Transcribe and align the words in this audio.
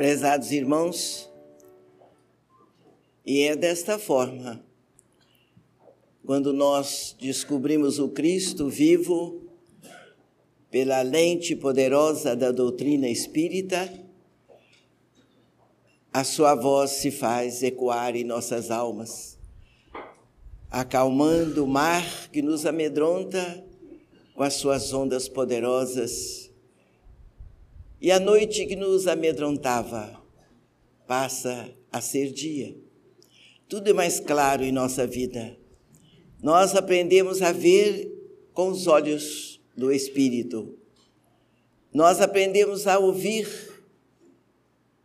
Prezados 0.00 0.50
irmãos, 0.50 1.30
e 3.22 3.42
é 3.42 3.54
desta 3.54 3.98
forma, 3.98 4.64
quando 6.24 6.54
nós 6.54 7.14
descobrimos 7.20 7.98
o 7.98 8.08
Cristo 8.08 8.70
vivo 8.70 9.42
pela 10.70 11.02
lente 11.02 11.54
poderosa 11.54 12.34
da 12.34 12.50
doutrina 12.50 13.10
espírita, 13.10 13.92
a 16.10 16.24
sua 16.24 16.54
voz 16.54 16.92
se 16.92 17.10
faz 17.10 17.62
ecoar 17.62 18.16
em 18.16 18.24
nossas 18.24 18.70
almas, 18.70 19.38
acalmando 20.70 21.62
o 21.62 21.68
mar 21.68 22.30
que 22.30 22.40
nos 22.40 22.64
amedronta 22.64 23.62
com 24.34 24.42
as 24.42 24.54
suas 24.54 24.94
ondas 24.94 25.28
poderosas. 25.28 26.49
E 28.00 28.10
a 28.10 28.18
noite 28.18 28.64
que 28.64 28.74
nos 28.74 29.06
amedrontava 29.06 30.18
passa 31.06 31.70
a 31.92 32.00
ser 32.00 32.32
dia. 32.32 32.74
Tudo 33.68 33.90
é 33.90 33.92
mais 33.92 34.18
claro 34.18 34.64
em 34.64 34.72
nossa 34.72 35.06
vida. 35.06 35.58
Nós 36.42 36.74
aprendemos 36.74 37.42
a 37.42 37.52
ver 37.52 38.10
com 38.54 38.68
os 38.68 38.86
olhos 38.86 39.60
do 39.76 39.92
Espírito. 39.92 40.78
Nós 41.92 42.22
aprendemos 42.22 42.86
a 42.86 42.98
ouvir 42.98 43.46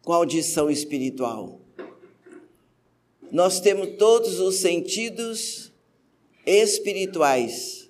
com 0.02 0.14
audição 0.14 0.70
espiritual. 0.70 1.60
Nós 3.30 3.60
temos 3.60 3.98
todos 3.98 4.40
os 4.40 4.56
sentidos 4.56 5.74
espirituais 6.46 7.85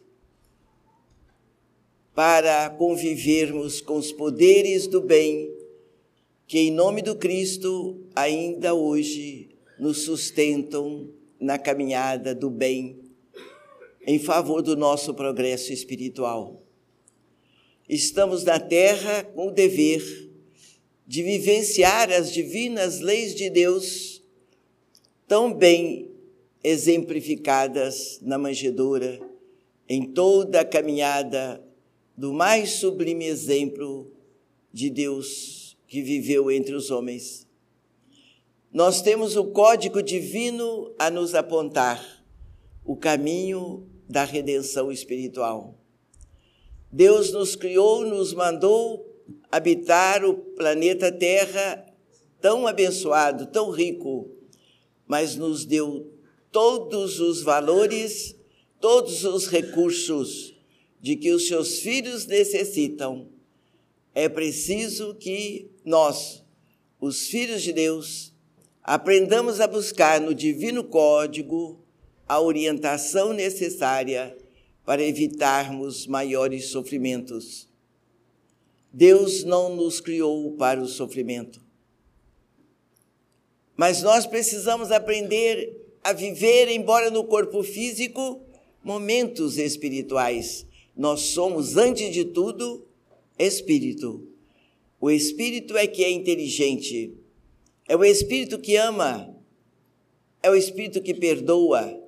para 2.16 2.70
convivermos 2.70 3.82
com 3.82 3.98
os 3.98 4.13
poderes 4.13 4.88
do 4.88 5.02
bem 5.02 5.54
que, 6.48 6.60
em 6.60 6.72
nome 6.72 7.02
do 7.02 7.16
Cristo, 7.18 8.02
ainda 8.16 8.74
hoje 8.74 9.49
nos 9.77 10.04
sustentam 10.04 11.10
na 11.38 11.60
caminhada 11.60 12.34
do 12.34 12.49
bem 12.49 13.02
em 14.07 14.18
favor 14.18 14.62
do 14.62 14.77
nosso 14.77 15.13
progresso 15.13 15.74
espiritual. 15.74 16.63
Estamos 17.90 18.46
na 18.46 18.60
terra 18.60 19.24
com 19.24 19.48
o 19.48 19.52
dever 19.52 20.02
de 21.05 21.22
vivenciar 21.22 22.12
as 22.12 22.32
divinas 22.32 23.02
leis 23.02 23.35
de 23.35 23.50
Deus, 23.50 24.24
tão 25.27 25.54
bem 25.54 26.10
exemplificadas 26.63 28.20
na 28.22 28.38
manjedoura, 28.38 29.20
em 29.90 30.04
toda 30.13 30.62
a 30.62 30.66
caminhada 30.66 31.65
do 32.18 32.32
mais 32.32 32.71
sublime 32.71 33.26
exemplo 33.26 34.12
de 34.71 34.90
Deus 34.90 35.77
que 35.88 36.02
viveu 36.02 36.49
entre 36.49 36.74
os 36.74 36.90
homens. 36.90 37.46
Nós 38.72 39.02
temos 39.02 39.35
o 39.35 39.46
código 39.46 40.02
divino 40.02 40.94
a 40.98 41.10
nos 41.10 41.35
apontar 41.35 42.24
o 42.84 42.96
caminho 42.96 43.88
da 44.07 44.24
redenção 44.24 44.91
espiritual. 44.91 45.77
Deus 46.91 47.32
nos 47.32 47.55
criou, 47.55 48.05
nos 48.05 48.34
mandou 48.34 49.05
habitar 49.52 50.24
o 50.24 50.35
planeta 50.35 51.12
Terra 51.12 51.85
tão 52.40 52.68
abençoado, 52.68 53.48
tão 53.48 53.72
rico, 53.72 54.29
mas 55.07 55.35
nos 55.35 55.66
deu 55.66 56.13
todos 56.52 57.20
os 57.20 57.41
valores, 57.41 58.35
todos 58.79 59.26
os 59.26 59.48
recursos 59.48 60.54
de 61.05 61.15
que 61.15 61.31
os 61.31 61.48
seus 61.48 61.81
filhos 61.81 62.25
necessitam. 62.25 63.29
É 64.11 64.28
preciso 64.28 65.13
que 65.13 65.69
nós, 65.85 66.43
os 66.99 67.27
filhos 67.27 67.61
de 67.61 67.71
Deus, 67.71 68.33
aprendamos 68.81 69.61
a 69.61 69.67
buscar 69.67 70.19
no 70.19 70.33
divino 70.33 70.83
código 70.83 71.79
a 72.27 72.41
orientação 72.41 73.33
necessária 73.33 74.35
para 74.83 75.03
evitarmos 75.03 76.07
maiores 76.07 76.69
sofrimentos. 76.69 77.69
Deus 78.91 79.44
não 79.44 79.75
nos 79.75 80.01
criou 80.01 80.53
para 80.53 80.81
o 80.81 80.88
sofrimento. 80.88 81.61
Mas 83.77 84.01
nós 84.01 84.25
precisamos 84.25 84.91
aprender 84.91 85.71
a 86.03 86.13
viver, 86.13 86.67
embora 86.67 87.11
no 87.11 87.25
corpo 87.25 87.61
físico, 87.61 88.41
momentos 88.83 89.59
espirituais. 89.59 90.65
Nós 90.95 91.22
somos, 91.22 91.75
antes 91.75 92.13
de 92.13 92.23
tudo, 92.25 92.88
espírito. 93.38 94.28
O 95.00 95.11
espírito 95.11 95.75
é 95.75 95.85
que 95.85 96.03
é 96.03 96.09
inteligente, 96.09 97.13
é 97.88 97.95
o 97.95 98.03
espírito 98.03 98.57
que 98.57 98.75
ama, 98.75 99.35
é 100.41 100.50
o 100.50 100.56
espírito 100.56 101.01
que 101.01 101.13
perdoa, 101.13 102.01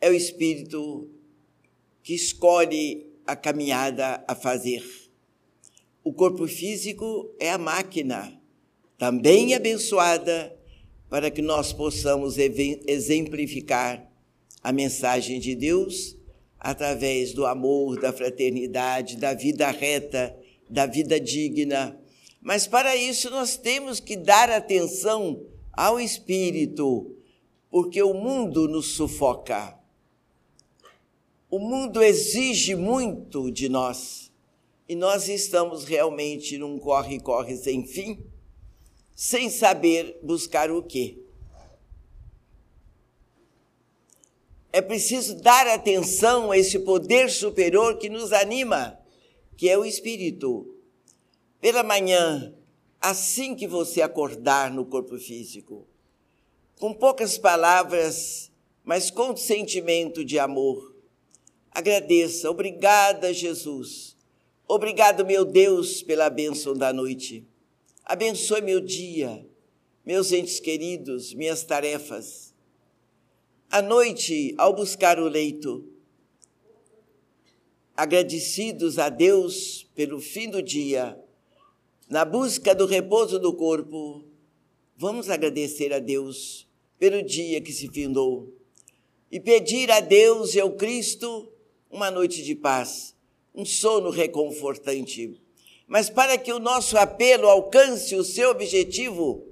é 0.00 0.10
o 0.10 0.12
espírito 0.12 1.10
que 2.02 2.14
escolhe 2.14 3.06
a 3.26 3.34
caminhada 3.34 4.22
a 4.28 4.34
fazer. 4.34 4.84
O 6.04 6.12
corpo 6.12 6.46
físico 6.46 7.34
é 7.40 7.50
a 7.50 7.56
máquina, 7.56 8.38
também 8.98 9.54
abençoada, 9.54 10.54
para 11.08 11.30
que 11.30 11.40
nós 11.40 11.72
possamos 11.72 12.36
exemplificar 12.38 14.10
a 14.62 14.72
mensagem 14.72 15.40
de 15.40 15.54
Deus 15.54 16.16
através 16.64 17.34
do 17.34 17.44
amor, 17.44 18.00
da 18.00 18.10
fraternidade, 18.10 19.18
da 19.18 19.34
vida 19.34 19.70
reta, 19.70 20.34
da 20.68 20.86
vida 20.86 21.20
digna. 21.20 22.00
Mas 22.40 22.66
para 22.66 22.96
isso 22.96 23.28
nós 23.28 23.58
temos 23.58 24.00
que 24.00 24.16
dar 24.16 24.48
atenção 24.48 25.44
ao 25.74 26.00
espírito, 26.00 27.14
porque 27.70 28.02
o 28.02 28.14
mundo 28.14 28.66
nos 28.66 28.96
sufoca. 28.96 29.78
O 31.50 31.58
mundo 31.58 32.02
exige 32.02 32.74
muito 32.74 33.50
de 33.50 33.68
nós 33.68 34.32
e 34.88 34.96
nós 34.96 35.28
estamos 35.28 35.84
realmente 35.84 36.56
num 36.56 36.78
corre-corre 36.78 37.56
sem 37.58 37.86
fim, 37.86 38.24
sem 39.14 39.50
saber 39.50 40.18
buscar 40.22 40.70
o 40.70 40.82
quê. 40.82 41.23
É 44.74 44.82
preciso 44.82 45.36
dar 45.36 45.68
atenção 45.68 46.50
a 46.50 46.58
esse 46.58 46.80
poder 46.80 47.30
superior 47.30 47.96
que 47.96 48.08
nos 48.08 48.32
anima, 48.32 48.98
que 49.56 49.68
é 49.68 49.78
o 49.78 49.84
Espírito. 49.84 50.74
Pela 51.60 51.84
manhã, 51.84 52.52
assim 53.00 53.54
que 53.54 53.68
você 53.68 54.02
acordar 54.02 54.72
no 54.72 54.84
corpo 54.84 55.16
físico, 55.16 55.86
com 56.80 56.92
poucas 56.92 57.38
palavras, 57.38 58.50
mas 58.82 59.12
com 59.12 59.36
sentimento 59.36 60.24
de 60.24 60.40
amor, 60.40 60.92
Agradeça. 61.74 62.48
Obrigada, 62.48 63.34
Jesus. 63.34 64.16
Obrigado, 64.66 65.26
meu 65.26 65.44
Deus, 65.44 66.04
pela 66.04 66.30
bênção 66.30 66.72
da 66.72 66.92
noite. 66.92 67.44
Abençoe 68.04 68.60
meu 68.60 68.80
dia, 68.80 69.44
meus 70.06 70.30
entes 70.30 70.60
queridos, 70.60 71.34
minhas 71.34 71.64
tarefas. 71.64 72.53
À 73.74 73.82
noite, 73.82 74.54
ao 74.56 74.72
buscar 74.72 75.18
o 75.18 75.26
leito, 75.26 75.84
agradecidos 77.96 79.00
a 79.00 79.08
Deus 79.08 79.84
pelo 79.96 80.20
fim 80.20 80.48
do 80.48 80.62
dia, 80.62 81.18
na 82.08 82.24
busca 82.24 82.72
do 82.72 82.86
repouso 82.86 83.36
do 83.36 83.52
corpo, 83.52 84.22
vamos 84.96 85.28
agradecer 85.28 85.92
a 85.92 85.98
Deus 85.98 86.68
pelo 87.00 87.20
dia 87.20 87.60
que 87.60 87.72
se 87.72 87.88
findou 87.88 88.54
e 89.28 89.40
pedir 89.40 89.90
a 89.90 89.98
Deus 89.98 90.54
e 90.54 90.60
ao 90.60 90.70
Cristo 90.74 91.52
uma 91.90 92.12
noite 92.12 92.44
de 92.44 92.54
paz, 92.54 93.12
um 93.52 93.64
sono 93.64 94.10
reconfortante. 94.10 95.42
Mas 95.88 96.08
para 96.08 96.38
que 96.38 96.52
o 96.52 96.60
nosso 96.60 96.96
apelo 96.96 97.48
alcance 97.48 98.14
o 98.14 98.22
seu 98.22 98.50
objetivo, 98.50 99.44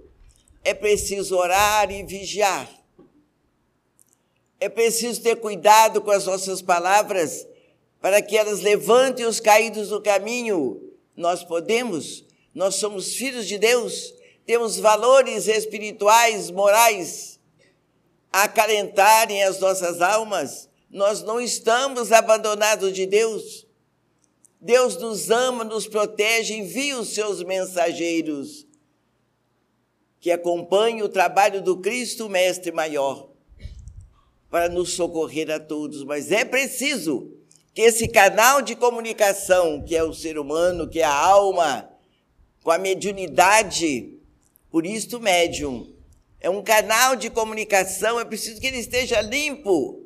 é 0.62 0.72
preciso 0.72 1.36
orar 1.36 1.90
e 1.90 2.04
vigiar. 2.04 2.81
É 4.62 4.68
preciso 4.68 5.20
ter 5.20 5.34
cuidado 5.40 6.00
com 6.00 6.12
as 6.12 6.26
nossas 6.26 6.62
palavras, 6.62 7.44
para 8.00 8.22
que 8.22 8.36
elas 8.36 8.60
levantem 8.60 9.26
os 9.26 9.40
caídos 9.40 9.88
do 9.88 10.00
caminho. 10.00 10.80
Nós 11.16 11.42
podemos, 11.42 12.24
nós 12.54 12.76
somos 12.76 13.14
filhos 13.14 13.48
de 13.48 13.58
Deus, 13.58 14.14
temos 14.46 14.78
valores 14.78 15.48
espirituais, 15.48 16.48
morais, 16.52 17.40
a 18.32 18.44
acalentarem 18.44 19.42
as 19.42 19.58
nossas 19.58 20.00
almas 20.00 20.68
nós 20.92 21.22
não 21.22 21.40
estamos 21.40 22.12
abandonados 22.12 22.92
de 22.92 23.06
Deus. 23.06 23.66
Deus 24.60 24.96
nos 24.98 25.30
ama, 25.30 25.64
nos 25.64 25.88
protege, 25.88 26.54
envia 26.54 26.98
os 26.98 27.14
seus 27.14 27.42
mensageiros 27.42 28.66
que 30.20 30.30
acompanhem 30.30 31.02
o 31.02 31.08
trabalho 31.08 31.60
do 31.62 31.78
Cristo 31.78 32.28
Mestre 32.28 32.70
Maior 32.70 33.31
para 34.52 34.68
nos 34.68 34.92
socorrer 34.92 35.50
a 35.50 35.58
todos. 35.58 36.04
Mas 36.04 36.30
é 36.30 36.44
preciso 36.44 37.32
que 37.72 37.80
esse 37.80 38.06
canal 38.06 38.60
de 38.60 38.76
comunicação, 38.76 39.82
que 39.82 39.96
é 39.96 40.04
o 40.04 40.12
ser 40.12 40.38
humano, 40.38 40.86
que 40.86 41.00
é 41.00 41.04
a 41.04 41.14
alma, 41.14 41.88
com 42.62 42.70
a 42.70 42.76
mediunidade. 42.76 44.18
Por 44.70 44.84
isso, 44.84 45.18
médium 45.18 45.90
é 46.38 46.50
um 46.50 46.62
canal 46.62 47.16
de 47.16 47.30
comunicação, 47.30 48.20
é 48.20 48.26
preciso 48.26 48.60
que 48.60 48.66
ele 48.66 48.78
esteja 48.78 49.22
limpo, 49.22 50.04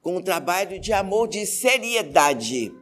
com 0.00 0.16
um 0.16 0.22
trabalho 0.22 0.80
de 0.80 0.94
amor, 0.94 1.28
de 1.28 1.44
seriedade. 1.44 2.72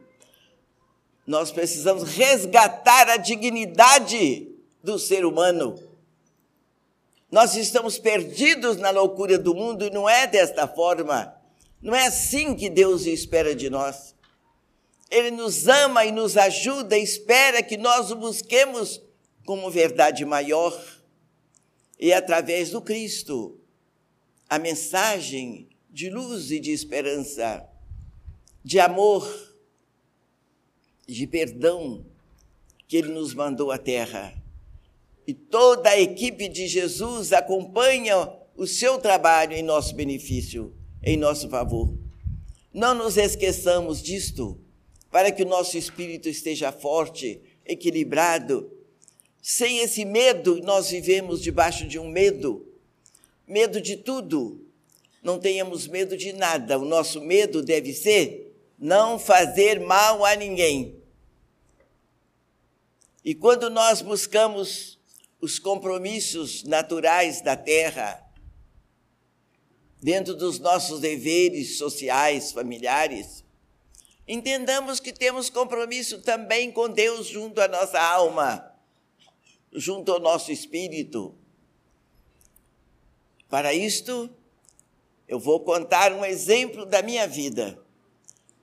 Nós 1.27 1.51
precisamos 1.51 2.03
resgatar 2.03 3.09
a 3.09 3.17
dignidade 3.17 4.47
do 4.81 4.97
ser 4.97 5.25
humano. 5.25 5.88
Nós 7.31 7.55
estamos 7.55 7.99
perdidos 7.99 8.77
na 8.77 8.89
loucura 8.89 9.37
do 9.37 9.53
mundo 9.53 9.85
e 9.85 9.89
não 9.89 10.09
é 10.09 10.25
desta 10.25 10.67
forma. 10.67 11.35
Não 11.81 11.93
é 11.95 12.07
assim 12.07 12.55
que 12.55 12.69
Deus 12.69 13.05
espera 13.05 13.55
de 13.55 13.69
nós. 13.69 14.15
Ele 15.11 15.31
nos 15.31 15.67
ama 15.67 16.05
e 16.05 16.11
nos 16.11 16.37
ajuda, 16.37 16.97
espera 16.97 17.63
que 17.63 17.77
nós 17.77 18.11
o 18.11 18.15
busquemos 18.15 19.01
como 19.45 19.69
verdade 19.71 20.23
maior 20.25 20.77
e 21.99 22.13
através 22.13 22.69
do 22.69 22.81
Cristo, 22.81 23.59
a 24.47 24.57
mensagem 24.57 25.67
de 25.89 26.09
luz 26.09 26.49
e 26.49 26.59
de 26.59 26.71
esperança, 26.71 27.67
de 28.63 28.79
amor, 28.79 29.27
de 31.05 31.27
perdão 31.27 32.05
que 32.87 32.95
Ele 32.95 33.09
nos 33.09 33.33
mandou 33.33 33.69
à 33.69 33.77
terra. 33.77 34.38
E 35.29 35.33
toda 35.35 35.91
a 35.91 35.99
equipe 35.99 36.49
de 36.49 36.67
Jesus 36.67 37.31
acompanha 37.33 38.33
o 38.57 38.65
seu 38.65 38.97
trabalho 38.97 39.53
em 39.53 39.61
nosso 39.61 39.93
benefício, 39.93 40.73
em 41.03 41.15
nosso 41.17 41.47
favor. 41.47 41.93
Não 42.73 42.95
nos 42.95 43.15
esqueçamos 43.15 44.01
disto, 44.01 44.59
para 45.11 45.31
que 45.31 45.43
o 45.43 45.47
nosso 45.47 45.77
espírito 45.77 46.27
esteja 46.27 46.71
forte, 46.71 47.39
equilibrado 47.63 48.71
sem 49.39 49.77
esse 49.77 50.03
medo, 50.03 50.63
nós 50.63 50.89
vivemos 50.89 51.43
debaixo 51.43 51.87
de 51.87 51.99
um 51.99 52.09
medo, 52.09 52.67
medo 53.47 53.79
de 53.79 53.97
tudo. 53.97 54.65
Não 55.21 55.37
tenhamos 55.37 55.87
medo 55.87 56.17
de 56.17 56.33
nada. 56.33 56.79
O 56.79 56.85
nosso 56.85 57.21
medo 57.21 57.61
deve 57.61 57.93
ser 57.93 58.51
não 58.79 59.19
fazer 59.19 59.79
mal 59.79 60.25
a 60.25 60.35
ninguém. 60.35 60.95
E 63.23 63.35
quando 63.35 63.69
nós 63.69 64.01
buscamos 64.01 64.98
os 65.41 65.59
compromissos 65.59 66.63
naturais 66.63 67.41
da 67.41 67.55
terra, 67.55 68.25
dentro 70.01 70.35
dos 70.35 70.59
nossos 70.59 70.99
deveres 70.99 71.77
sociais, 71.77 72.51
familiares, 72.51 73.43
entendamos 74.27 74.99
que 74.99 75.11
temos 75.11 75.49
compromisso 75.49 76.21
também 76.21 76.71
com 76.71 76.89
Deus 76.89 77.27
junto 77.27 77.59
à 77.61 77.67
nossa 77.67 78.01
alma 78.01 78.69
junto 79.71 80.11
ao 80.11 80.19
nosso 80.19 80.51
espírito. 80.51 81.35
Para 83.47 83.73
isto, 83.73 84.29
eu 85.27 85.39
vou 85.39 85.59
contar 85.61 86.11
um 86.13 86.23
exemplo 86.23 86.85
da 86.85 87.01
minha 87.01 87.27
vida. 87.27 87.79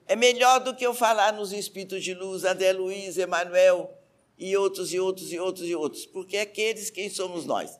É 0.05 0.15
melhor 0.15 0.59
do 0.59 0.75
que 0.75 0.85
eu 0.85 0.93
falar 0.93 1.33
nos 1.33 1.51
espíritos 1.51 2.03
de 2.03 2.13
luz, 2.13 2.45
André 2.45 2.71
Luiz, 2.71 3.17
Emanuel 3.17 3.93
e 4.37 4.55
outros 4.55 4.93
e 4.93 4.99
outros 4.99 5.31
e 5.31 5.39
outros 5.39 5.67
e 5.67 5.75
outros, 5.75 6.05
porque 6.05 6.37
é 6.37 6.41
aqueles 6.41 6.89
quem 6.89 7.09
somos 7.09 7.45
nós. 7.45 7.71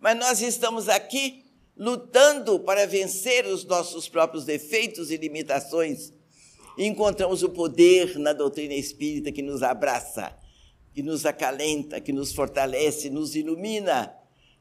Mas 0.00 0.18
nós 0.18 0.40
estamos 0.40 0.88
aqui 0.88 1.44
lutando 1.76 2.58
para 2.60 2.86
vencer 2.86 3.46
os 3.46 3.64
nossos 3.64 4.08
próprios 4.08 4.44
defeitos 4.44 5.10
e 5.10 5.16
limitações. 5.16 6.12
Encontramos 6.76 7.42
o 7.42 7.48
poder 7.48 8.18
na 8.18 8.32
doutrina 8.32 8.74
espírita 8.74 9.30
que 9.30 9.42
nos 9.42 9.62
abraça 9.62 10.36
que 10.94 11.02
nos 11.02 11.24
acalenta, 11.24 12.00
que 12.00 12.12
nos 12.12 12.32
fortalece, 12.32 13.08
nos 13.08 13.34
ilumina. 13.34 14.14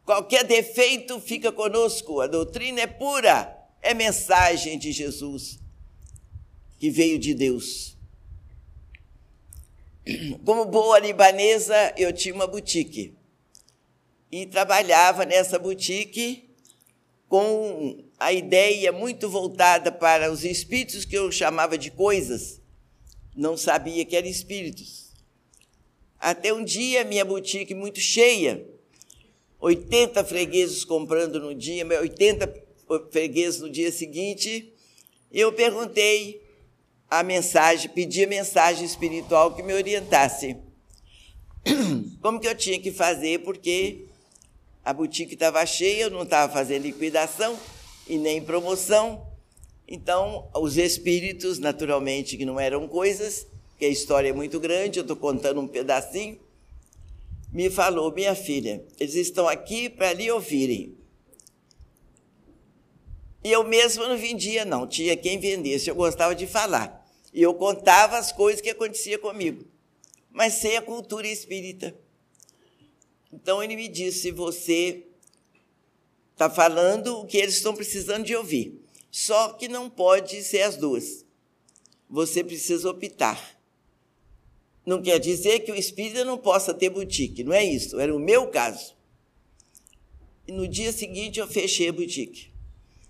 Qualquer 0.05 0.43
defeito 0.43 1.19
fica 1.19 1.51
conosco, 1.51 2.21
a 2.21 2.27
doutrina 2.27 2.81
é 2.81 2.87
pura, 2.87 3.55
é 3.81 3.93
mensagem 3.93 4.77
de 4.79 4.91
Jesus, 4.91 5.59
que 6.79 6.89
veio 6.89 7.19
de 7.19 7.33
Deus. 7.33 7.97
Como 10.45 10.65
boa 10.65 10.99
libanesa, 10.99 11.93
eu 11.97 12.13
tinha 12.13 12.33
uma 12.33 12.47
boutique 12.47 13.13
e 14.31 14.45
trabalhava 14.45 15.25
nessa 15.25 15.59
boutique 15.59 16.49
com 17.27 18.03
a 18.19 18.31
ideia 18.33 18.91
muito 18.91 19.29
voltada 19.29 19.91
para 19.91 20.31
os 20.31 20.43
espíritos 20.43 21.05
que 21.05 21.17
eu 21.17 21.31
chamava 21.31 21.77
de 21.77 21.91
coisas. 21.91 22.61
Não 23.35 23.55
sabia 23.55 24.05
que 24.05 24.15
eram 24.15 24.27
espíritos 24.27 25.11
até 26.21 26.53
um 26.53 26.63
dia, 26.63 27.03
minha 27.03 27.25
boutique 27.25 27.73
muito 27.73 27.99
cheia, 27.99 28.63
80 29.59 30.23
fregueses 30.23 30.85
comprando 30.85 31.39
no 31.39 31.55
dia, 31.55 31.83
80 31.83 32.63
fregueses 33.09 33.59
no 33.59 33.69
dia 33.69 33.91
seguinte. 33.91 34.71
Eu 35.31 35.51
perguntei 35.51 36.40
a 37.11 37.23
mensagem, 37.23 37.89
pedi 37.89 38.23
a 38.23 38.27
mensagem 38.27 38.85
espiritual 38.85 39.53
que 39.53 39.61
me 39.61 39.73
orientasse. 39.73 40.55
Como 42.21 42.39
que 42.39 42.47
eu 42.47 42.55
tinha 42.55 42.79
que 42.79 42.89
fazer, 42.89 43.43
porque 43.43 44.05
a 44.81 44.93
boutique 44.93 45.33
estava 45.33 45.65
cheia, 45.65 46.03
eu 46.03 46.09
não 46.09 46.23
estava 46.23 46.51
fazendo 46.51 46.83
liquidação 46.83 47.59
e 48.07 48.17
nem 48.17 48.41
promoção. 48.41 49.27
Então, 49.85 50.49
os 50.55 50.77
espíritos, 50.77 51.59
naturalmente, 51.59 52.37
que 52.37 52.45
não 52.45 52.57
eram 52.57 52.87
coisas, 52.87 53.45
que 53.77 53.83
a 53.83 53.89
história 53.89 54.29
é 54.29 54.33
muito 54.33 54.57
grande, 54.57 54.97
eu 54.97 55.01
estou 55.01 55.17
contando 55.17 55.59
um 55.59 55.67
pedacinho, 55.67 56.39
me 57.51 57.69
falou: 57.69 58.09
minha 58.13 58.35
filha, 58.35 58.85
eles 58.97 59.15
estão 59.15 59.49
aqui 59.49 59.89
para 59.89 60.13
lhe 60.13 60.31
ouvirem. 60.31 60.97
E 63.43 63.51
eu 63.51 63.65
mesmo 63.65 64.07
não 64.07 64.17
vendia, 64.17 64.63
não, 64.63 64.87
tinha 64.87 65.17
quem 65.17 65.37
vendesse, 65.37 65.89
eu 65.89 65.95
gostava 65.95 66.33
de 66.33 66.47
falar. 66.47 67.00
E 67.33 67.41
eu 67.41 67.53
contava 67.53 68.17
as 68.17 68.31
coisas 68.31 68.61
que 68.61 68.69
aconteciam 68.69 69.19
comigo, 69.19 69.65
mas 70.29 70.55
sem 70.55 70.75
a 70.75 70.81
cultura 70.81 71.27
espírita. 71.27 71.95
Então 73.31 73.63
ele 73.63 73.75
me 73.75 73.87
disse: 73.87 74.31
você 74.31 75.05
está 76.33 76.49
falando 76.49 77.19
o 77.19 77.25
que 77.25 77.37
eles 77.37 77.55
estão 77.55 77.75
precisando 77.75 78.25
de 78.25 78.35
ouvir, 78.35 78.81
só 79.09 79.53
que 79.53 79.67
não 79.67 79.89
pode 79.89 80.43
ser 80.43 80.63
as 80.63 80.75
duas. 80.75 81.25
Você 82.09 82.43
precisa 82.43 82.89
optar. 82.89 83.59
Não 84.85 85.01
quer 85.01 85.19
dizer 85.19 85.59
que 85.59 85.71
o 85.71 85.75
espírita 85.75 86.25
não 86.25 86.37
possa 86.37 86.73
ter 86.73 86.89
boutique, 86.89 87.43
não 87.43 87.53
é 87.53 87.63
isso, 87.63 87.99
era 87.99 88.13
o 88.13 88.19
meu 88.19 88.47
caso. 88.47 88.95
E 90.47 90.51
no 90.51 90.67
dia 90.67 90.91
seguinte 90.91 91.39
eu 91.39 91.47
fechei 91.47 91.87
a 91.89 91.93
boutique. 91.93 92.51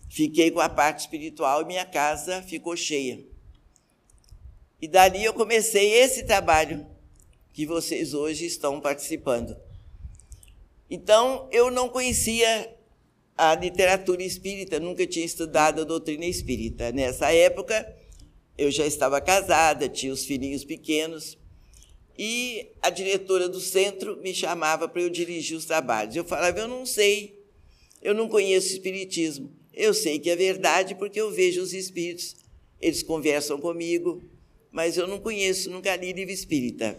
Fiquei 0.09 0.51
com 0.51 0.59
a 0.59 0.67
parte 0.67 0.99
espiritual 0.99 1.61
e 1.61 1.65
minha 1.65 1.85
casa 1.85 2.41
ficou 2.43 2.75
cheia. 2.75 3.30
E 4.81 4.87
dali 4.87 5.23
eu 5.23 5.33
comecei 5.33 5.93
esse 5.93 6.23
trabalho 6.23 6.85
que 7.53 7.65
vocês 7.65 8.13
hoje 8.13 8.45
estão 8.45 8.81
participando. 8.81 9.55
Então, 10.89 11.47
eu 11.51 11.69
não 11.69 11.87
conhecia 11.87 12.75
a 13.37 13.55
literatura 13.55 14.23
espírita, 14.23 14.79
nunca 14.79 15.05
tinha 15.05 15.25
estudado 15.25 15.81
a 15.81 15.85
doutrina 15.85 16.25
espírita. 16.25 16.91
Nessa 16.91 17.31
época, 17.31 17.95
eu 18.57 18.71
já 18.71 18.85
estava 18.85 19.21
casada, 19.21 19.87
tinha 19.87 20.11
os 20.11 20.25
filhinhos 20.25 20.65
pequenos, 20.65 21.37
e 22.17 22.67
a 22.81 22.89
diretora 22.89 23.47
do 23.47 23.59
centro 23.59 24.17
me 24.17 24.33
chamava 24.33 24.87
para 24.87 25.01
eu 25.01 25.09
dirigir 25.09 25.57
os 25.57 25.65
trabalhos. 25.65 26.15
Eu 26.15 26.25
falava, 26.25 26.59
eu 26.59 26.67
não 26.67 26.85
sei, 26.85 27.39
eu 28.01 28.13
não 28.13 28.27
conheço 28.27 28.73
espiritismo. 28.73 29.51
Eu 29.73 29.93
sei 29.93 30.19
que 30.19 30.29
é 30.29 30.35
verdade 30.35 30.95
porque 30.95 31.19
eu 31.19 31.31
vejo 31.31 31.61
os 31.61 31.73
espíritos, 31.73 32.35
eles 32.79 33.01
conversam 33.01 33.59
comigo, 33.59 34.21
mas 34.71 34.97
eu 34.97 35.07
não 35.07 35.19
conheço, 35.19 35.69
nunca 35.69 35.95
li 35.95 36.13
livro 36.13 36.33
espírita. 36.33 36.97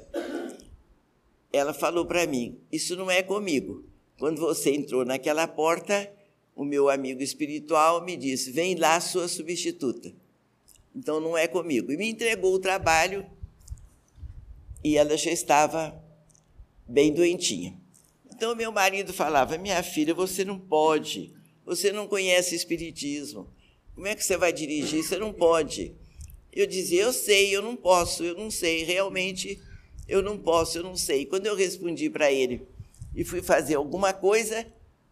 Ela 1.52 1.73
falou 1.73 2.05
para 2.05 2.26
mim: 2.26 2.59
Isso 2.71 2.95
não 2.97 3.11
é 3.11 3.23
comigo. 3.23 3.85
Quando 4.19 4.41
você 4.41 4.75
entrou 4.75 5.05
naquela 5.05 5.47
porta, 5.49 6.12
o 6.55 6.64
meu 6.64 6.88
amigo 6.88 7.23
espiritual 7.23 8.05
me 8.05 8.17
disse: 8.17 8.50
Vem 8.50 8.75
lá, 8.75 9.00
sua 9.00 9.26
substituta. 9.26 10.12
Então 10.95 11.21
não 11.21 11.37
é 11.37 11.49
comigo. 11.49 11.91
E 11.91 11.97
me 11.97 12.09
entregou 12.09 12.52
o 12.55 12.59
trabalho 12.59 13.26
e 14.85 14.97
ela 14.97 15.17
já 15.17 15.31
estava 15.31 15.99
bem 16.87 17.12
doentinha. 17.12 17.81
Então, 18.31 18.55
meu 18.55 18.73
marido 18.73 19.12
falava: 19.12 19.57
Minha 19.57 19.83
filha, 19.83 20.14
você 20.14 20.45
não 20.45 20.59
pode, 20.59 21.33
você 21.64 21.93
não 21.93 22.07
conhece 22.07 22.55
Espiritismo. 22.55 23.49
Como 23.95 24.07
é 24.07 24.14
que 24.14 24.25
você 24.25 24.37
vai 24.37 24.52
dirigir? 24.52 25.02
Você 25.02 25.19
não 25.19 25.33
pode. 25.33 25.95
Eu 26.52 26.66
dizia: 26.66 27.02
Eu 27.02 27.12
sei, 27.12 27.54
eu 27.54 27.62
não 27.62 27.75
posso, 27.75 28.23
eu 28.23 28.35
não 28.35 28.50
sei, 28.50 28.85
realmente 28.85 29.61
eu 30.06 30.21
não 30.23 30.37
posso, 30.37 30.78
eu 30.78 30.82
não 30.82 30.97
sei. 30.97 31.25
Quando 31.25 31.47
eu 31.47 31.56
respondi 31.56 32.11
para 32.11 32.30
ele 32.30 32.66
e 33.14 33.25
fui 33.25 33.40
fazer 33.40 33.76
alguma 33.76 34.12
coisa, 34.12 34.66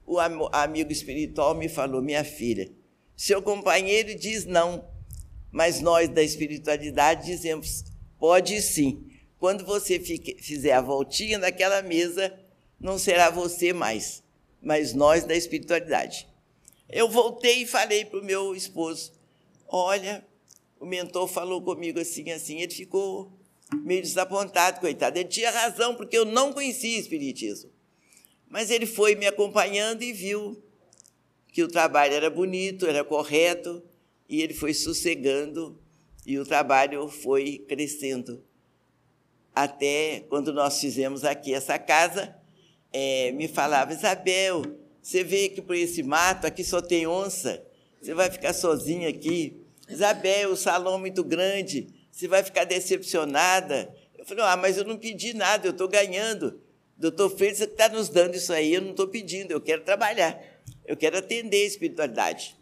o 0.07 0.19
amigo 0.19 0.93
espiritual 0.93 1.55
me 1.55 1.69
falou: 1.69 2.03
Minha 2.03 2.25
filha, 2.25 2.71
seu 3.17 3.41
companheiro 3.41 4.15
diz 4.15 4.45
não, 4.45 4.85
mas 5.51 5.81
nós 5.81 6.09
da 6.09 6.23
espiritualidade 6.23 7.27
dizemos: 7.27 7.85
Pode 8.19 8.61
sim 8.61 9.07
quando 9.39 9.65
você 9.65 9.99
fique, 9.99 10.37
fizer 10.43 10.73
a 10.73 10.83
voltinha 10.83 11.39
naquela 11.39 11.81
mesa, 11.81 12.39
não 12.79 12.99
será 12.99 13.31
você 13.31 13.73
mais, 13.73 14.23
mas 14.61 14.93
nós 14.93 15.25
da 15.25 15.35
espiritualidade. 15.35 16.29
Eu 16.89 17.09
voltei 17.09 17.63
e 17.63 17.67
falei 17.67 18.05
para 18.05 18.21
o 18.21 18.25
meu 18.25 18.55
esposo: 18.55 19.13
Olha, 19.67 20.23
o 20.81 20.87
mentor 20.87 21.29
falou 21.29 21.63
comigo 21.63 22.01
assim, 22.01 22.31
assim. 22.31 22.61
Ele 22.61 22.73
ficou 22.73 23.31
meio 23.85 24.03
desapontado, 24.03 24.81
coitado. 24.81 25.19
Ele 25.19 25.29
tinha 25.29 25.51
razão, 25.51 25.95
porque 25.95 26.17
eu 26.17 26.25
não 26.25 26.53
conhecia 26.53 26.99
Espiritismo. 26.99 27.71
Mas 28.49 28.71
ele 28.71 28.87
foi 28.87 29.15
me 29.15 29.27
acompanhando 29.27 30.03
e 30.03 30.13
viu 30.13 30.61
que 31.53 31.63
o 31.63 31.69
trabalho 31.69 32.15
era 32.15 32.31
bonito, 32.31 32.87
era 32.87 33.05
correto, 33.05 33.83
e 34.29 34.43
ele 34.43 34.55
foi 34.55 34.73
sossegando 34.73 35.79
e 36.27 36.39
o 36.39 36.45
trabalho 36.45 37.09
foi 37.09 37.65
crescendo. 37.69 38.43
Até 39.55 40.25
quando 40.29 40.53
nós 40.53 40.81
fizemos 40.81 41.25
aqui 41.25 41.53
essa 41.53 41.79
casa, 41.79 42.37
é, 42.93 43.33
me 43.33 43.49
falava, 43.49 43.93
Isabel, 43.93 44.63
você 45.03 45.25
vê 45.25 45.49
que 45.49 45.61
por 45.61 45.75
esse 45.75 46.03
mato 46.03 46.47
aqui 46.47 46.63
só 46.63 46.81
tem 46.81 47.07
onça, 47.07 47.65
você 48.01 48.15
vai 48.15 48.31
ficar 48.31 48.53
sozinha 48.53 49.09
aqui. 49.09 49.60
Isabel, 49.91 50.53
o 50.53 50.57
salão 50.57 50.95
é 50.95 50.99
muito 50.99 51.25
grande, 51.25 51.89
você 52.11 52.29
vai 52.29 52.43
ficar 52.43 52.65
decepcionada. 52.65 53.95
Eu 54.17 54.25
falei, 54.25 54.45
ah, 54.45 54.57
mas 54.57 54.77
eu 54.77 54.85
não 54.85 54.97
pedi 54.97 55.35
nada, 55.35 55.67
eu 55.67 55.73
estou 55.73 55.89
ganhando. 55.89 56.61
Doutor 56.97 57.31
Freitas 57.31 57.61
está 57.61 57.89
nos 57.89 58.09
dando 58.09 58.35
isso 58.35 58.53
aí, 58.53 58.75
eu 58.75 58.83
não 58.83 58.91
estou 58.91 59.09
pedindo, 59.09 59.53
eu 59.53 59.61
quero 59.61 59.83
trabalhar, 59.83 60.39
eu 60.85 60.97
quero 60.97 61.17
atender 61.17 61.63
a 61.63 61.67
espiritualidade. 61.67 62.57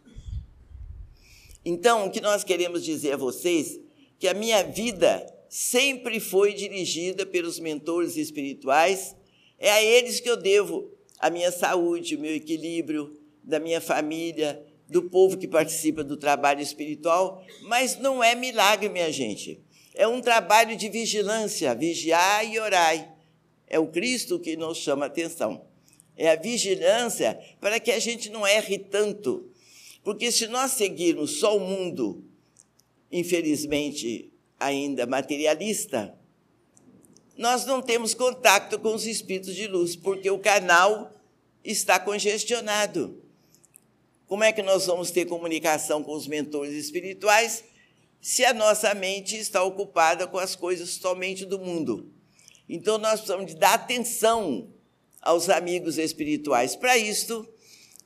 Então, 1.64 2.06
o 2.06 2.10
que 2.10 2.20
nós 2.20 2.44
queremos 2.44 2.84
dizer 2.84 3.12
a 3.12 3.16
vocês 3.16 3.80
que 4.18 4.28
a 4.28 4.34
minha 4.34 4.62
vida 4.62 5.26
sempre 5.48 6.20
foi 6.20 6.52
dirigida 6.52 7.24
pelos 7.24 7.58
mentores 7.58 8.16
espirituais, 8.16 9.16
é 9.58 9.70
a 9.70 9.82
eles 9.82 10.20
que 10.20 10.28
eu 10.28 10.36
devo 10.36 10.90
a 11.18 11.30
minha 11.30 11.50
saúde, 11.50 12.16
o 12.16 12.20
meu 12.20 12.34
equilíbrio, 12.34 13.18
da 13.42 13.58
minha 13.58 13.80
família, 13.80 14.62
do 14.88 15.02
povo 15.02 15.36
que 15.36 15.46
participa 15.46 16.02
do 16.02 16.16
trabalho 16.16 16.60
espiritual, 16.60 17.44
mas 17.62 17.98
não 17.98 18.24
é 18.24 18.34
milagre, 18.34 18.88
minha 18.88 19.12
gente. 19.12 19.60
É 19.94 20.06
um 20.06 20.20
trabalho 20.20 20.76
de 20.76 20.88
vigilância, 20.88 21.74
vigiar 21.74 22.46
e 22.46 22.58
orai. 22.58 23.12
É 23.66 23.78
o 23.78 23.88
Cristo 23.88 24.38
que 24.38 24.56
nos 24.56 24.78
chama 24.78 25.04
a 25.04 25.08
atenção. 25.08 25.66
É 26.16 26.30
a 26.30 26.36
vigilância 26.36 27.38
para 27.60 27.78
que 27.78 27.90
a 27.90 27.98
gente 27.98 28.30
não 28.30 28.46
erre 28.46 28.78
tanto. 28.78 29.50
Porque 30.02 30.32
se 30.32 30.46
nós 30.46 30.72
seguirmos 30.72 31.38
só 31.38 31.56
o 31.56 31.60
mundo, 31.60 32.24
infelizmente 33.12 34.32
ainda 34.58 35.06
materialista, 35.06 36.14
nós 37.36 37.64
não 37.66 37.80
temos 37.82 38.14
contato 38.14 38.78
com 38.78 38.94
os 38.94 39.06
espíritos 39.06 39.54
de 39.54 39.68
luz, 39.68 39.94
porque 39.94 40.30
o 40.30 40.38
canal 40.38 41.14
está 41.62 42.00
congestionado. 42.00 43.22
Como 44.28 44.44
é 44.44 44.52
que 44.52 44.62
nós 44.62 44.84
vamos 44.84 45.10
ter 45.10 45.24
comunicação 45.24 46.04
com 46.04 46.12
os 46.12 46.26
mentores 46.26 46.74
espirituais 46.74 47.64
se 48.20 48.44
a 48.44 48.52
nossa 48.52 48.92
mente 48.92 49.34
está 49.38 49.62
ocupada 49.64 50.26
com 50.26 50.36
as 50.36 50.54
coisas 50.54 50.90
somente 50.90 51.46
do 51.46 51.58
mundo? 51.58 52.12
Então, 52.68 52.98
nós 52.98 53.20
precisamos 53.20 53.54
dar 53.54 53.72
atenção 53.72 54.68
aos 55.22 55.48
amigos 55.48 55.96
espirituais. 55.96 56.76
Para 56.76 56.98
isto, 56.98 57.48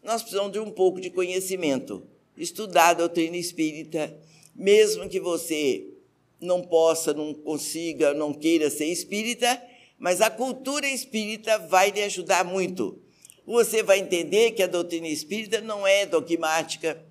nós 0.00 0.22
precisamos 0.22 0.52
de 0.52 0.60
um 0.60 0.70
pouco 0.70 1.00
de 1.00 1.10
conhecimento. 1.10 2.06
Estudar 2.36 2.90
a 2.90 2.94
doutrina 2.94 3.36
espírita, 3.36 4.16
mesmo 4.54 5.08
que 5.08 5.18
você 5.18 5.88
não 6.40 6.62
possa, 6.62 7.12
não 7.12 7.34
consiga, 7.34 8.14
não 8.14 8.32
queira 8.32 8.70
ser 8.70 8.86
espírita, 8.86 9.60
mas 9.98 10.20
a 10.20 10.30
cultura 10.30 10.86
espírita 10.86 11.58
vai 11.58 11.90
lhe 11.90 12.02
ajudar 12.04 12.44
muito. 12.44 13.01
Você 13.46 13.82
vai 13.82 13.98
entender 13.98 14.52
que 14.52 14.62
a 14.62 14.68
doutrina 14.68 15.08
espírita 15.08 15.60
não 15.60 15.84
é 15.86 16.06
dogmática, 16.06 17.02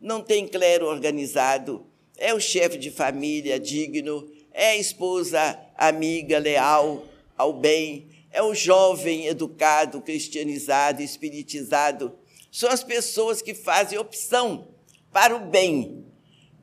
não 0.00 0.22
tem 0.22 0.46
clero 0.46 0.86
organizado, 0.86 1.84
é 2.16 2.32
o 2.32 2.40
chefe 2.40 2.78
de 2.78 2.90
família 2.90 3.58
digno, 3.58 4.30
é 4.52 4.70
a 4.70 4.76
esposa 4.76 5.58
amiga, 5.76 6.38
leal 6.38 7.04
ao 7.36 7.52
bem, 7.52 8.08
é 8.30 8.42
o 8.42 8.54
jovem 8.54 9.26
educado, 9.26 10.00
cristianizado, 10.00 11.02
espiritizado. 11.02 12.12
São 12.52 12.70
as 12.70 12.84
pessoas 12.84 13.42
que 13.42 13.54
fazem 13.54 13.98
opção 13.98 14.68
para 15.12 15.34
o 15.34 15.40
bem, 15.40 16.04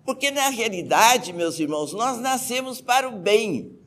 porque, 0.05 0.31
na 0.31 0.48
realidade, 0.50 1.34
meus 1.34 1.60
irmãos, 1.60 1.91
nós 1.91 2.17
nascemos 2.19 2.79
para 2.79 3.10
o 3.10 3.19
bem. 3.19 3.77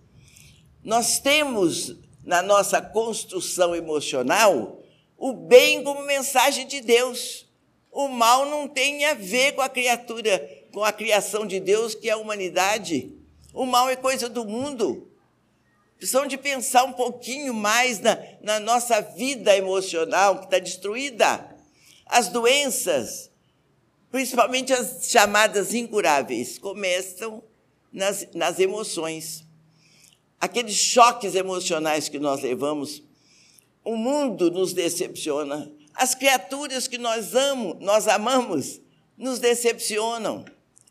Nós 0.84 1.18
temos 1.18 1.96
na 2.22 2.42
nossa 2.42 2.82
construção 2.82 3.74
emocional 3.74 4.79
o 5.20 5.34
bem 5.34 5.84
como 5.84 6.02
mensagem 6.02 6.66
de 6.66 6.80
Deus. 6.80 7.46
O 7.92 8.08
mal 8.08 8.46
não 8.46 8.66
tem 8.66 9.04
a 9.04 9.12
ver 9.12 9.52
com 9.52 9.60
a 9.60 9.68
criatura, 9.68 10.38
com 10.72 10.82
a 10.82 10.90
criação 10.90 11.46
de 11.46 11.60
Deus, 11.60 11.94
que 11.94 12.08
é 12.08 12.12
a 12.12 12.16
humanidade. 12.16 13.14
O 13.52 13.66
mal 13.66 13.90
é 13.90 13.96
coisa 13.96 14.30
do 14.30 14.46
mundo. 14.46 15.12
Precisamos 15.98 16.30
de 16.30 16.38
pensar 16.38 16.84
um 16.84 16.94
pouquinho 16.94 17.52
mais 17.52 18.00
na, 18.00 18.18
na 18.40 18.58
nossa 18.58 19.02
vida 19.02 19.54
emocional, 19.54 20.38
que 20.38 20.44
está 20.46 20.58
destruída. 20.58 21.54
As 22.06 22.28
doenças, 22.28 23.30
principalmente 24.10 24.72
as 24.72 25.10
chamadas 25.10 25.74
incuráveis, 25.74 26.58
começam 26.58 27.44
nas, 27.92 28.26
nas 28.34 28.58
emoções. 28.58 29.44
Aqueles 30.40 30.76
choques 30.76 31.34
emocionais 31.34 32.08
que 32.08 32.18
nós 32.18 32.40
levamos, 32.40 33.02
o 33.84 33.96
mundo 33.96 34.50
nos 34.50 34.72
decepciona. 34.72 35.70
As 35.94 36.14
criaturas 36.14 36.86
que 36.86 36.98
nós 36.98 37.34
amo, 37.34 37.76
nós 37.80 38.08
amamos, 38.08 38.80
nos 39.16 39.38
decepcionam, 39.38 40.44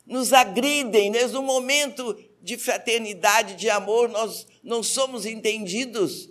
nos 0.06 0.34
agridem, 0.34 1.10
nesse 1.10 1.36
um 1.36 1.44
momento 1.44 2.18
de 2.42 2.58
fraternidade, 2.58 3.56
de 3.56 3.70
amor, 3.70 4.10
nós 4.10 4.48
não 4.64 4.82
somos 4.84 5.26
entendidos. 5.26 6.30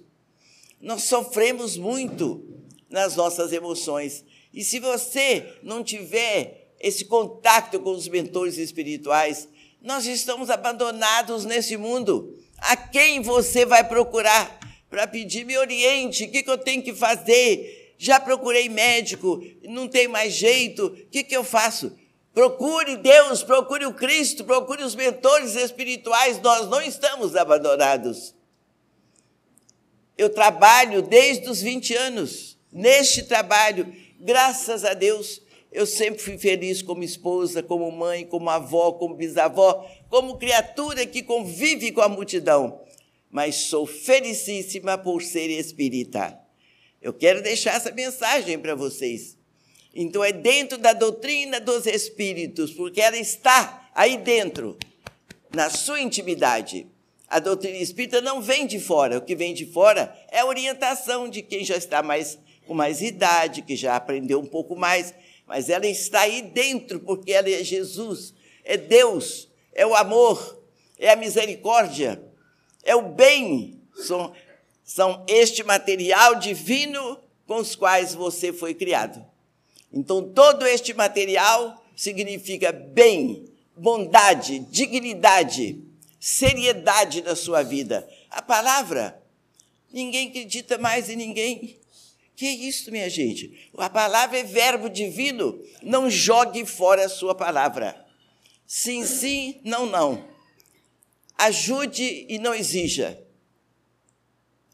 Nós 0.80 1.04
sofremos 1.04 1.76
muito 1.76 2.44
nas 2.88 3.16
nossas 3.16 3.52
emoções. 3.52 4.24
E 4.52 4.64
se 4.64 4.78
você 4.78 5.58
não 5.62 5.82
tiver 5.82 6.68
esse 6.80 7.04
contato 7.04 7.80
com 7.80 7.90
os 7.90 8.08
mentores 8.08 8.56
espirituais. 8.56 9.48
Nós 9.80 10.06
estamos 10.06 10.50
abandonados 10.50 11.44
nesse 11.44 11.76
mundo. 11.76 12.36
A 12.58 12.76
quem 12.76 13.20
você 13.20 13.64
vai 13.64 13.86
procurar 13.86 14.58
para 14.90 15.06
pedir 15.06 15.44
me 15.44 15.56
oriente? 15.56 16.24
O 16.24 16.30
que, 16.30 16.42
que 16.42 16.50
eu 16.50 16.58
tenho 16.58 16.82
que 16.82 16.94
fazer? 16.94 17.94
Já 17.98 18.20
procurei 18.20 18.68
médico, 18.68 19.42
não 19.64 19.88
tem 19.88 20.06
mais 20.08 20.32
jeito. 20.32 20.86
O 20.86 21.06
que, 21.10 21.22
que 21.24 21.36
eu 21.36 21.42
faço? 21.42 21.92
Procure 22.32 22.96
Deus, 22.96 23.42
procure 23.42 23.86
o 23.86 23.94
Cristo, 23.94 24.44
procure 24.44 24.82
os 24.82 24.94
mentores 24.94 25.56
espirituais. 25.56 26.40
Nós 26.40 26.68
não 26.68 26.80
estamos 26.80 27.34
abandonados. 27.34 28.34
Eu 30.16 30.30
trabalho 30.30 31.02
desde 31.02 31.48
os 31.48 31.60
20 31.60 31.94
anos 31.94 32.58
neste 32.72 33.22
trabalho, 33.22 33.92
graças 34.20 34.84
a 34.84 34.94
Deus 34.94 35.42
eu 35.70 35.86
sempre 35.86 36.20
fui 36.20 36.38
feliz 36.38 36.80
como 36.80 37.02
esposa, 37.02 37.62
como 37.62 37.90
mãe, 37.90 38.24
como 38.24 38.48
avó, 38.48 38.92
como 38.92 39.14
bisavó, 39.14 39.86
como 40.08 40.38
criatura 40.38 41.04
que 41.06 41.22
convive 41.22 41.92
com 41.92 42.00
a 42.00 42.08
multidão. 42.08 42.80
Mas 43.30 43.54
sou 43.54 43.86
felicíssima 43.86 44.96
por 44.96 45.22
ser 45.22 45.48
espírita. 45.50 46.38
Eu 47.00 47.12
quero 47.12 47.42
deixar 47.42 47.74
essa 47.74 47.92
mensagem 47.92 48.58
para 48.58 48.74
vocês. 48.74 49.36
Então, 49.94 50.22
é 50.22 50.32
dentro 50.32 50.78
da 50.78 50.92
doutrina 50.92 51.60
dos 51.60 51.86
espíritos, 51.86 52.72
porque 52.72 53.00
ela 53.00 53.16
está 53.16 53.90
aí 53.94 54.16
dentro, 54.16 54.78
na 55.54 55.70
sua 55.70 56.00
intimidade. 56.00 56.86
A 57.28 57.38
doutrina 57.38 57.76
espírita 57.78 58.20
não 58.20 58.40
vem 58.40 58.66
de 58.66 58.80
fora, 58.80 59.18
o 59.18 59.22
que 59.22 59.36
vem 59.36 59.52
de 59.52 59.66
fora 59.66 60.16
é 60.30 60.40
a 60.40 60.46
orientação 60.46 61.28
de 61.28 61.42
quem 61.42 61.64
já 61.64 61.76
está 61.76 62.02
mais 62.02 62.38
com 62.68 62.74
mais 62.74 63.00
idade, 63.00 63.62
que 63.62 63.74
já 63.74 63.96
aprendeu 63.96 64.38
um 64.38 64.46
pouco 64.46 64.76
mais, 64.76 65.14
mas 65.46 65.70
ela 65.70 65.86
está 65.86 66.20
aí 66.20 66.42
dentro, 66.42 67.00
porque 67.00 67.32
ela 67.32 67.48
é 67.48 67.64
Jesus, 67.64 68.34
é 68.62 68.76
Deus, 68.76 69.48
é 69.72 69.86
o 69.86 69.96
amor, 69.96 70.62
é 70.98 71.10
a 71.10 71.16
misericórdia, 71.16 72.22
é 72.84 72.94
o 72.94 73.02
bem. 73.02 73.80
São, 73.94 74.32
são 74.84 75.24
este 75.28 75.62
material 75.62 76.36
divino 76.36 77.18
com 77.46 77.56
os 77.56 77.74
quais 77.74 78.14
você 78.14 78.52
foi 78.52 78.74
criado. 78.74 79.24
Então, 79.92 80.22
todo 80.22 80.66
este 80.66 80.92
material 80.92 81.82
significa 81.96 82.70
bem, 82.70 83.46
bondade, 83.76 84.60
dignidade, 84.70 85.82
seriedade 86.20 87.22
na 87.22 87.34
sua 87.34 87.62
vida. 87.62 88.08
A 88.30 88.42
palavra, 88.42 89.20
ninguém 89.92 90.28
acredita 90.28 90.78
mais 90.78 91.08
em 91.08 91.16
ninguém. 91.16 91.76
Que 92.36 92.46
é 92.46 92.50
isso, 92.50 92.92
minha 92.92 93.10
gente? 93.10 93.68
A 93.76 93.90
palavra 93.90 94.38
é 94.38 94.44
verbo 94.44 94.88
divino. 94.88 95.60
Não 95.82 96.08
jogue 96.08 96.64
fora 96.64 97.06
a 97.06 97.08
sua 97.08 97.34
palavra. 97.34 98.06
Sim, 98.64 99.04
sim, 99.04 99.60
não, 99.64 99.86
não. 99.86 100.24
Ajude 101.38 102.26
e 102.28 102.36
não 102.40 102.52
exija. 102.52 103.24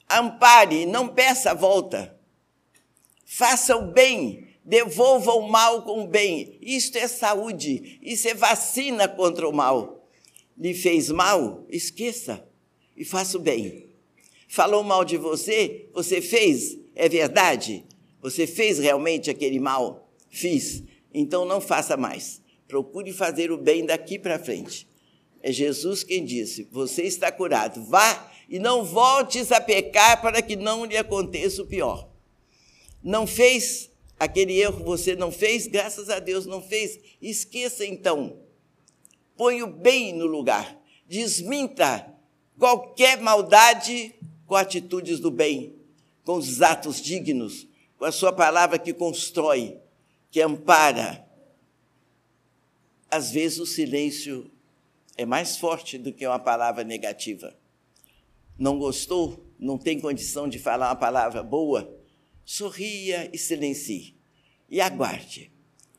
Ampare, 0.08 0.86
não 0.86 1.08
peça 1.08 1.50
a 1.50 1.54
volta. 1.54 2.18
Faça 3.26 3.76
o 3.76 3.92
bem, 3.92 4.48
devolva 4.64 5.32
o 5.32 5.46
mal 5.46 5.82
com 5.82 6.04
o 6.04 6.08
bem. 6.08 6.56
Isto 6.62 6.96
é 6.96 7.06
saúde, 7.06 7.98
isso 8.00 8.26
é 8.28 8.34
vacina 8.34 9.06
contra 9.06 9.46
o 9.46 9.52
mal. 9.52 10.08
Lhe 10.56 10.72
fez 10.72 11.10
mal? 11.10 11.66
Esqueça 11.68 12.48
e 12.96 13.04
faça 13.04 13.36
o 13.36 13.40
bem. 13.40 13.90
Falou 14.48 14.82
mal 14.82 15.04
de 15.04 15.18
você? 15.18 15.88
Você 15.92 16.22
fez? 16.22 16.78
É 16.94 17.08
verdade? 17.08 17.84
Você 18.22 18.46
fez 18.46 18.78
realmente 18.78 19.28
aquele 19.28 19.60
mal? 19.60 20.08
Fiz. 20.30 20.82
Então 21.12 21.44
não 21.44 21.60
faça 21.60 21.96
mais. 21.96 22.40
Procure 22.66 23.12
fazer 23.12 23.50
o 23.50 23.58
bem 23.58 23.84
daqui 23.84 24.18
para 24.18 24.38
frente. 24.38 24.88
É 25.46 25.52
Jesus 25.52 26.02
quem 26.02 26.24
disse: 26.24 26.66
Você 26.72 27.02
está 27.02 27.30
curado. 27.30 27.84
Vá 27.84 28.32
e 28.48 28.58
não 28.58 28.82
voltes 28.82 29.52
a 29.52 29.60
pecar 29.60 30.22
para 30.22 30.40
que 30.40 30.56
não 30.56 30.86
lhe 30.86 30.96
aconteça 30.96 31.60
o 31.60 31.66
pior. 31.66 32.08
Não 33.02 33.26
fez 33.26 33.90
aquele 34.18 34.58
erro, 34.58 34.82
você 34.82 35.14
não 35.14 35.30
fez, 35.30 35.66
graças 35.66 36.08
a 36.08 36.18
Deus 36.18 36.46
não 36.46 36.62
fez. 36.62 36.98
Esqueça 37.20 37.84
então. 37.84 38.38
Põe 39.36 39.62
o 39.62 39.66
bem 39.66 40.14
no 40.14 40.24
lugar. 40.24 40.80
Desminta 41.06 42.10
qualquer 42.58 43.20
maldade 43.20 44.14
com 44.46 44.56
atitudes 44.56 45.20
do 45.20 45.30
bem, 45.30 45.76
com 46.24 46.36
os 46.36 46.62
atos 46.62 47.02
dignos, 47.02 47.66
com 47.98 48.06
a 48.06 48.12
sua 48.12 48.32
palavra 48.32 48.78
que 48.78 48.94
constrói, 48.94 49.76
que 50.30 50.40
ampara. 50.40 51.22
Às 53.10 53.30
vezes 53.30 53.58
o 53.58 53.66
silêncio 53.66 54.50
é 55.16 55.24
mais 55.24 55.56
forte 55.56 55.98
do 55.98 56.12
que 56.12 56.26
uma 56.26 56.38
palavra 56.38 56.84
negativa 56.84 57.56
não 58.58 58.78
gostou, 58.78 59.44
não 59.58 59.76
tem 59.76 60.00
condição 60.00 60.48
de 60.48 60.58
falar 60.58 60.88
uma 60.88 60.96
palavra 60.96 61.42
boa, 61.42 61.92
sorria 62.44 63.28
e 63.32 63.38
silencie. 63.38 64.14
E 64.70 64.80
aguarde. 64.80 65.52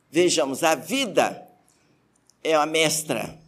Vejamos, 0.09 0.63
a 0.63 0.75
vida 0.75 1.47
é 2.43 2.57
uma 2.57 2.65
mestra. 2.65 3.39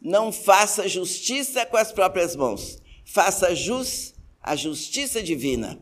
Não 0.00 0.32
faça 0.32 0.88
justiça 0.88 1.64
com 1.66 1.76
as 1.76 1.92
próprias 1.92 2.34
mãos. 2.34 2.78
Faça 3.04 3.54
jus 3.54 4.14
a 4.42 4.56
justiça 4.56 5.22
divina. 5.22 5.78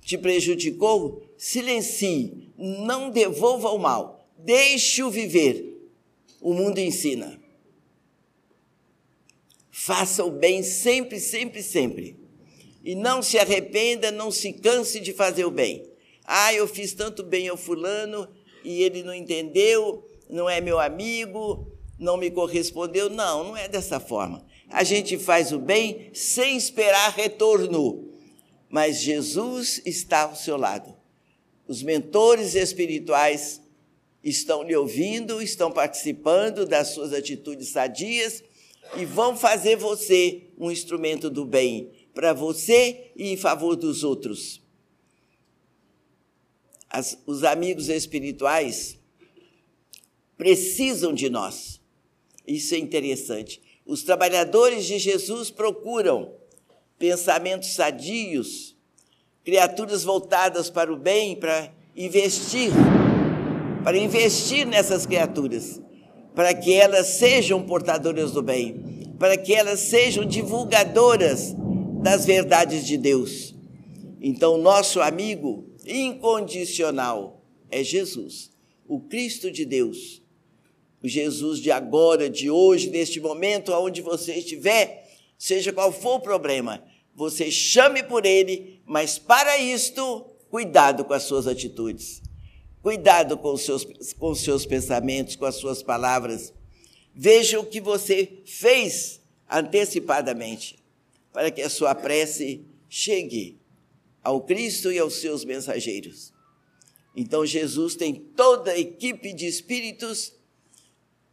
Te 0.00 0.16
prejudicou? 0.16 1.22
Silencie. 1.36 2.52
Não 2.56 3.10
devolva 3.10 3.70
o 3.70 3.78
mal. 3.78 4.26
Deixe-o 4.38 5.10
viver. 5.10 5.90
O 6.40 6.54
mundo 6.54 6.78
ensina. 6.78 7.38
Faça 9.88 10.22
o 10.22 10.30
bem 10.30 10.62
sempre, 10.62 11.18
sempre, 11.18 11.62
sempre. 11.62 12.14
E 12.84 12.94
não 12.94 13.22
se 13.22 13.38
arrependa, 13.38 14.10
não 14.10 14.30
se 14.30 14.52
canse 14.52 15.00
de 15.00 15.14
fazer 15.14 15.46
o 15.46 15.50
bem. 15.50 15.82
Ah, 16.26 16.52
eu 16.52 16.68
fiz 16.68 16.92
tanto 16.92 17.22
bem 17.22 17.48
ao 17.48 17.56
fulano 17.56 18.28
e 18.62 18.82
ele 18.82 19.02
não 19.02 19.14
entendeu, 19.14 20.06
não 20.28 20.46
é 20.46 20.60
meu 20.60 20.78
amigo, 20.78 21.72
não 21.98 22.18
me 22.18 22.30
correspondeu. 22.30 23.08
Não, 23.08 23.44
não 23.44 23.56
é 23.56 23.66
dessa 23.66 23.98
forma. 23.98 24.44
A 24.68 24.84
gente 24.84 25.16
faz 25.16 25.52
o 25.52 25.58
bem 25.58 26.10
sem 26.12 26.54
esperar 26.54 27.14
retorno. 27.14 28.12
Mas 28.68 29.00
Jesus 29.00 29.80
está 29.86 30.24
ao 30.24 30.36
seu 30.36 30.58
lado. 30.58 30.94
Os 31.66 31.82
mentores 31.82 32.54
espirituais 32.54 33.62
estão 34.22 34.62
lhe 34.62 34.76
ouvindo, 34.76 35.40
estão 35.40 35.72
participando 35.72 36.66
das 36.66 36.88
suas 36.88 37.14
atitudes 37.14 37.68
sadias 37.68 38.44
e 38.96 39.04
vão 39.04 39.36
fazer 39.36 39.76
você 39.76 40.48
um 40.58 40.70
instrumento 40.70 41.30
do 41.30 41.44
bem 41.44 41.92
para 42.14 42.32
você 42.32 43.12
e 43.14 43.32
em 43.32 43.36
favor 43.36 43.76
dos 43.76 44.02
outros. 44.02 44.60
As, 46.90 47.18
os 47.26 47.44
amigos 47.44 47.88
espirituais 47.88 48.98
precisam 50.36 51.12
de 51.12 51.28
nós. 51.28 51.80
Isso 52.46 52.74
é 52.74 52.78
interessante. 52.78 53.60
Os 53.84 54.02
trabalhadores 54.02 54.86
de 54.86 54.98
Jesus 54.98 55.50
procuram 55.50 56.34
pensamentos 56.98 57.74
sadios, 57.74 58.76
criaturas 59.44 60.02
voltadas 60.02 60.70
para 60.70 60.92
o 60.92 60.96
bem, 60.96 61.36
para 61.36 61.72
investir, 61.96 62.70
para 63.84 63.96
investir 63.96 64.66
nessas 64.66 65.06
criaturas 65.06 65.80
para 66.38 66.54
que 66.54 66.72
elas 66.72 67.08
sejam 67.08 67.60
portadoras 67.60 68.30
do 68.30 68.40
bem, 68.40 68.80
para 69.18 69.36
que 69.36 69.52
elas 69.52 69.80
sejam 69.80 70.24
divulgadoras 70.24 71.52
das 72.00 72.24
verdades 72.24 72.86
de 72.86 72.96
Deus. 72.96 73.56
Então, 74.20 74.56
nosso 74.56 75.00
amigo 75.00 75.68
incondicional 75.84 77.44
é 77.68 77.82
Jesus, 77.82 78.52
o 78.86 79.00
Cristo 79.00 79.50
de 79.50 79.64
Deus. 79.64 80.22
O 81.02 81.08
Jesus 81.08 81.58
de 81.58 81.72
agora, 81.72 82.30
de 82.30 82.48
hoje, 82.48 82.88
neste 82.88 83.18
momento, 83.18 83.74
aonde 83.74 84.00
você 84.00 84.34
estiver, 84.34 85.10
seja 85.36 85.72
qual 85.72 85.90
for 85.90 86.18
o 86.18 86.20
problema, 86.20 86.84
você 87.16 87.50
chame 87.50 88.00
por 88.04 88.24
ele, 88.24 88.80
mas 88.86 89.18
para 89.18 89.58
isto, 89.58 90.24
cuidado 90.48 91.04
com 91.04 91.14
as 91.14 91.24
suas 91.24 91.48
atitudes. 91.48 92.22
Cuidado 92.82 93.36
com 93.36 93.52
os 93.52 93.62
seus, 93.62 93.84
com 94.14 94.30
os 94.30 94.40
seus 94.40 94.64
pensamentos, 94.64 95.36
com 95.36 95.44
as 95.44 95.56
suas 95.56 95.82
palavras. 95.82 96.52
Veja 97.14 97.58
o 97.58 97.66
que 97.66 97.80
você 97.80 98.40
fez 98.44 99.20
antecipadamente, 99.50 100.78
para 101.32 101.50
que 101.50 101.62
a 101.62 101.70
sua 101.70 101.94
prece 101.94 102.64
chegue 102.88 103.58
ao 104.22 104.40
Cristo 104.42 104.92
e 104.92 104.98
aos 104.98 105.14
seus 105.14 105.44
mensageiros. 105.44 106.32
Então, 107.16 107.44
Jesus 107.44 107.96
tem 107.96 108.14
toda 108.14 108.70
a 108.70 108.78
equipe 108.78 109.32
de 109.32 109.46
espíritos 109.46 110.32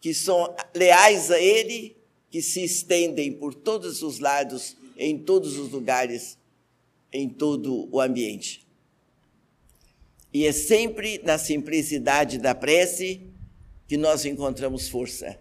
que 0.01 0.13
são 0.13 0.55
leais 0.73 1.29
a 1.29 1.39
Ele, 1.39 1.95
que 2.31 2.41
se 2.41 2.63
estendem 2.63 3.31
por 3.31 3.53
todos 3.53 4.01
os 4.01 4.19
lados, 4.19 4.75
em 4.97 5.17
todos 5.17 5.57
os 5.57 5.71
lugares, 5.71 6.37
em 7.13 7.29
todo 7.29 7.87
o 7.91 8.01
ambiente. 8.01 8.64
E 10.35 10.45
é 10.45 10.51
sempre 10.51 11.21
na 11.23 11.37
simplicidade 11.37 12.37
da 12.37 12.53
prece 12.53 13.21
que 13.87 13.95
nós 13.95 14.25
encontramos 14.25 14.89
força. 14.89 15.39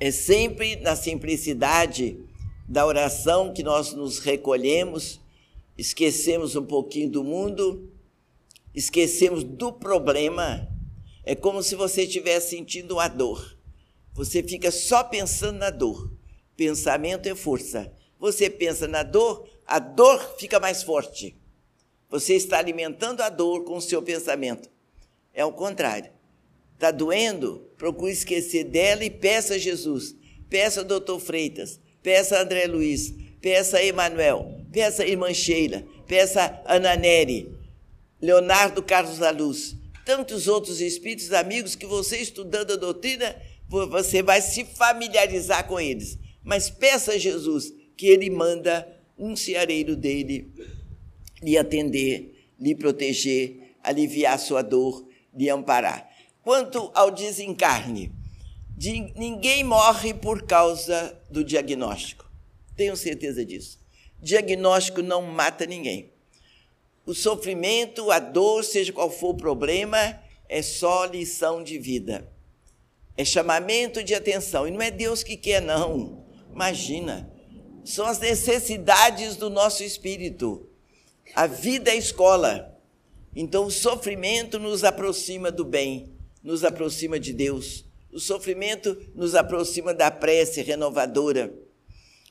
É 0.00 0.10
sempre 0.10 0.74
na 0.74 0.96
simplicidade 0.96 2.18
da 2.68 2.84
oração 2.84 3.54
que 3.54 3.62
nós 3.62 3.92
nos 3.92 4.18
recolhemos, 4.18 5.20
esquecemos 5.78 6.56
um 6.56 6.66
pouquinho 6.66 7.08
do 7.08 7.22
mundo, 7.22 7.88
esquecemos 8.74 9.44
do 9.44 9.72
problema. 9.72 10.68
É 11.22 11.36
como 11.36 11.62
se 11.62 11.76
você 11.76 12.02
estivesse 12.02 12.50
sentindo 12.50 12.98
a 12.98 13.06
dor. 13.06 13.56
Você 14.12 14.42
fica 14.42 14.72
só 14.72 15.04
pensando 15.04 15.58
na 15.58 15.70
dor. 15.70 16.10
Pensamento 16.56 17.28
é 17.28 17.34
força. 17.36 17.94
Você 18.18 18.48
pensa 18.48 18.88
na 18.88 19.02
dor, 19.02 19.48
a 19.66 19.78
dor 19.78 20.36
fica 20.38 20.58
mais 20.58 20.82
forte. 20.82 21.36
Você 22.08 22.34
está 22.34 22.58
alimentando 22.58 23.20
a 23.20 23.28
dor 23.28 23.64
com 23.64 23.76
o 23.76 23.82
seu 23.82 24.02
pensamento. 24.02 24.70
É 25.34 25.44
o 25.44 25.52
contrário. 25.52 26.10
Está 26.74 26.90
doendo? 26.90 27.70
Procure 27.76 28.12
esquecer 28.12 28.64
dela 28.64 29.04
e 29.04 29.10
peça 29.10 29.54
a 29.54 29.58
Jesus. 29.58 30.14
Peça 30.48 30.80
ao 30.80 30.86
doutor 30.86 31.18
Freitas, 31.18 31.80
peça 32.02 32.36
a 32.36 32.42
André 32.42 32.66
Luiz, 32.66 33.12
peça 33.40 33.78
a 33.78 33.84
Emanuel, 33.84 34.60
peça 34.70 35.02
a 35.02 35.06
irmã 35.06 35.34
Sheila, 35.34 35.84
peça 36.06 36.62
a 36.64 36.76
Ana 36.76 36.94
Neri, 36.94 37.52
Leonardo 38.20 38.82
Carlos 38.82 39.18
da 39.18 39.30
Luz, 39.30 39.76
tantos 40.04 40.46
outros 40.46 40.80
espíritos 40.80 41.32
amigos 41.32 41.74
que 41.74 41.84
você 41.84 42.18
estudando 42.18 42.74
a 42.74 42.76
doutrina, 42.76 43.34
você 43.68 44.22
vai 44.22 44.40
se 44.40 44.64
familiarizar 44.64 45.66
com 45.66 45.80
eles. 45.80 46.16
Mas 46.44 46.70
peça 46.70 47.12
a 47.12 47.18
Jesus 47.18 47.72
que 47.96 48.06
ele 48.06 48.28
manda 48.30 48.86
um 49.18 49.34
ceareiro 49.34 49.96
dele 49.96 50.52
lhe 51.42 51.56
atender, 51.56 52.52
lhe 52.58 52.74
proteger, 52.74 53.74
aliviar 53.82 54.38
sua 54.38 54.62
dor, 54.62 55.06
lhe 55.34 55.48
amparar. 55.48 56.10
Quanto 56.42 56.90
ao 56.94 57.10
desencarne, 57.10 58.12
de, 58.76 59.12
ninguém 59.16 59.64
morre 59.64 60.12
por 60.12 60.42
causa 60.42 61.18
do 61.30 61.42
diagnóstico. 61.42 62.30
Tenho 62.76 62.96
certeza 62.96 63.44
disso. 63.44 63.78
Diagnóstico 64.20 65.02
não 65.02 65.22
mata 65.22 65.64
ninguém. 65.64 66.12
O 67.06 67.14
sofrimento, 67.14 68.10
a 68.10 68.18
dor, 68.18 68.64
seja 68.64 68.92
qual 68.92 69.10
for 69.10 69.30
o 69.30 69.36
problema, 69.36 70.20
é 70.48 70.60
só 70.60 71.04
lição 71.06 71.62
de 71.62 71.78
vida. 71.78 72.30
É 73.16 73.24
chamamento 73.24 74.02
de 74.02 74.14
atenção. 74.14 74.68
E 74.68 74.70
não 74.70 74.82
é 74.82 74.90
Deus 74.90 75.22
que 75.22 75.36
quer, 75.36 75.62
não. 75.62 76.24
Imagina 76.52 77.35
são 77.86 78.06
as 78.06 78.18
necessidades 78.18 79.36
do 79.36 79.48
nosso 79.48 79.82
espírito. 79.82 80.68
A 81.34 81.46
vida 81.46 81.90
é 81.90 81.96
escola. 81.96 82.76
Então, 83.34 83.66
o 83.66 83.70
sofrimento 83.70 84.58
nos 84.58 84.82
aproxima 84.82 85.52
do 85.52 85.64
bem, 85.64 86.12
nos 86.42 86.64
aproxima 86.64 87.18
de 87.20 87.32
Deus. 87.32 87.84
O 88.12 88.18
sofrimento 88.18 88.96
nos 89.14 89.34
aproxima 89.34 89.94
da 89.94 90.10
prece 90.10 90.62
renovadora. 90.62 91.54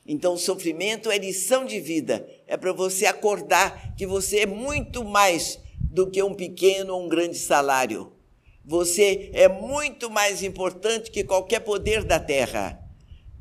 Então, 0.06 0.34
o 0.34 0.38
sofrimento 0.38 1.10
é 1.10 1.18
lição 1.18 1.64
de 1.64 1.80
vida, 1.80 2.28
é 2.46 2.56
para 2.56 2.72
você 2.72 3.06
acordar 3.06 3.94
que 3.96 4.06
você 4.06 4.40
é 4.40 4.46
muito 4.46 5.04
mais 5.04 5.58
do 5.78 6.10
que 6.10 6.22
um 6.22 6.34
pequeno 6.34 6.94
ou 6.94 7.04
um 7.04 7.08
grande 7.08 7.38
salário. 7.38 8.12
Você 8.64 9.30
é 9.32 9.48
muito 9.48 10.10
mais 10.10 10.42
importante 10.42 11.10
que 11.10 11.24
qualquer 11.24 11.60
poder 11.60 12.04
da 12.04 12.20
terra. 12.20 12.85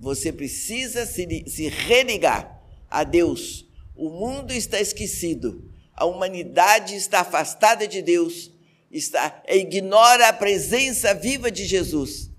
Você 0.05 0.31
precisa 0.31 1.03
se, 1.03 1.45
se 1.47 1.67
religar 1.67 2.63
a 2.87 3.03
Deus. 3.03 3.65
O 3.95 4.11
mundo 4.11 4.53
está 4.53 4.79
esquecido, 4.79 5.67
a 5.95 6.05
humanidade 6.05 6.93
está 6.95 7.21
afastada 7.21 7.87
de 7.87 8.03
Deus, 8.03 8.51
está 8.91 9.41
ignora 9.49 10.27
a 10.27 10.33
presença 10.33 11.11
viva 11.15 11.49
de 11.49 11.65
Jesus. 11.65 12.29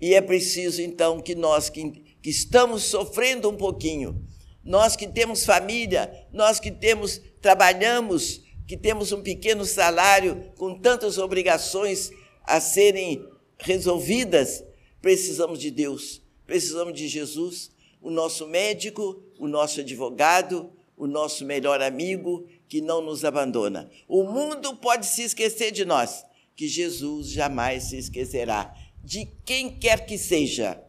E 0.00 0.14
é 0.14 0.20
preciso 0.20 0.80
então 0.80 1.20
que 1.20 1.34
nós 1.34 1.68
que, 1.68 1.90
que 2.22 2.30
estamos 2.30 2.84
sofrendo 2.84 3.50
um 3.50 3.56
pouquinho, 3.56 4.24
nós 4.62 4.94
que 4.94 5.08
temos 5.08 5.44
família, 5.44 6.08
nós 6.32 6.60
que 6.60 6.70
temos 6.70 7.20
trabalhamos, 7.42 8.42
que 8.64 8.76
temos 8.76 9.10
um 9.10 9.24
pequeno 9.24 9.64
salário 9.64 10.52
com 10.56 10.78
tantas 10.78 11.18
obrigações 11.18 12.12
a 12.44 12.60
serem 12.60 13.26
resolvidas, 13.58 14.62
precisamos 15.02 15.58
de 15.58 15.72
Deus, 15.72 16.24
precisamos 16.46 16.94
de 16.94 17.08
Jesus, 17.08 17.70
o 18.00 18.10
nosso 18.10 18.46
médico, 18.46 19.22
o 19.38 19.48
nosso 19.48 19.80
advogado, 19.80 20.70
o 20.96 21.06
nosso 21.06 21.44
melhor 21.44 21.82
amigo 21.82 22.46
que 22.68 22.80
não 22.80 23.02
nos 23.02 23.24
abandona. 23.24 23.90
O 24.08 24.24
mundo 24.24 24.76
pode 24.76 25.06
se 25.06 25.22
esquecer 25.22 25.70
de 25.70 25.84
nós, 25.84 26.24
que 26.54 26.66
Jesus 26.66 27.28
jamais 27.28 27.84
se 27.84 27.98
esquecerá 27.98 28.74
de 29.04 29.28
quem 29.44 29.70
quer 29.70 30.04
que 30.04 30.18
seja. 30.18 30.82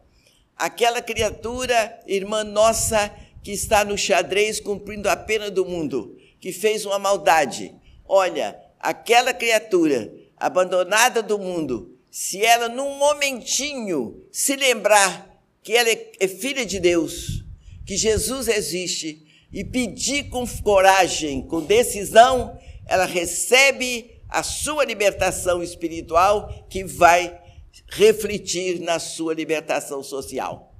Aquela 0.56 1.00
criatura, 1.00 2.00
irmã 2.06 2.42
nossa, 2.42 3.14
que 3.44 3.52
está 3.52 3.84
no 3.84 3.96
xadrez 3.96 4.58
cumprindo 4.58 5.08
a 5.08 5.16
pena 5.16 5.50
do 5.50 5.64
mundo, 5.64 6.16
que 6.40 6.52
fez 6.52 6.84
uma 6.84 6.98
maldade. 6.98 7.72
Olha, 8.04 8.58
aquela 8.80 9.32
criatura 9.32 10.12
abandonada 10.36 11.22
do 11.22 11.38
mundo, 11.38 11.96
se 12.10 12.44
ela 12.44 12.68
num 12.68 12.96
momentinho 12.98 14.24
se 14.32 14.56
lembrar 14.56 15.27
que 15.68 15.76
ela 15.76 15.90
é, 15.90 16.12
é 16.18 16.26
filha 16.26 16.64
de 16.64 16.80
Deus, 16.80 17.44
que 17.84 17.94
Jesus 17.94 18.48
existe 18.48 19.22
e 19.52 19.62
pedir 19.62 20.30
com 20.30 20.46
coragem, 20.62 21.42
com 21.42 21.60
decisão, 21.60 22.58
ela 22.86 23.04
recebe 23.04 24.18
a 24.30 24.42
sua 24.42 24.86
libertação 24.86 25.62
espiritual 25.62 26.66
que 26.70 26.84
vai 26.84 27.38
refletir 27.90 28.80
na 28.80 28.98
sua 28.98 29.34
libertação 29.34 30.02
social. 30.02 30.74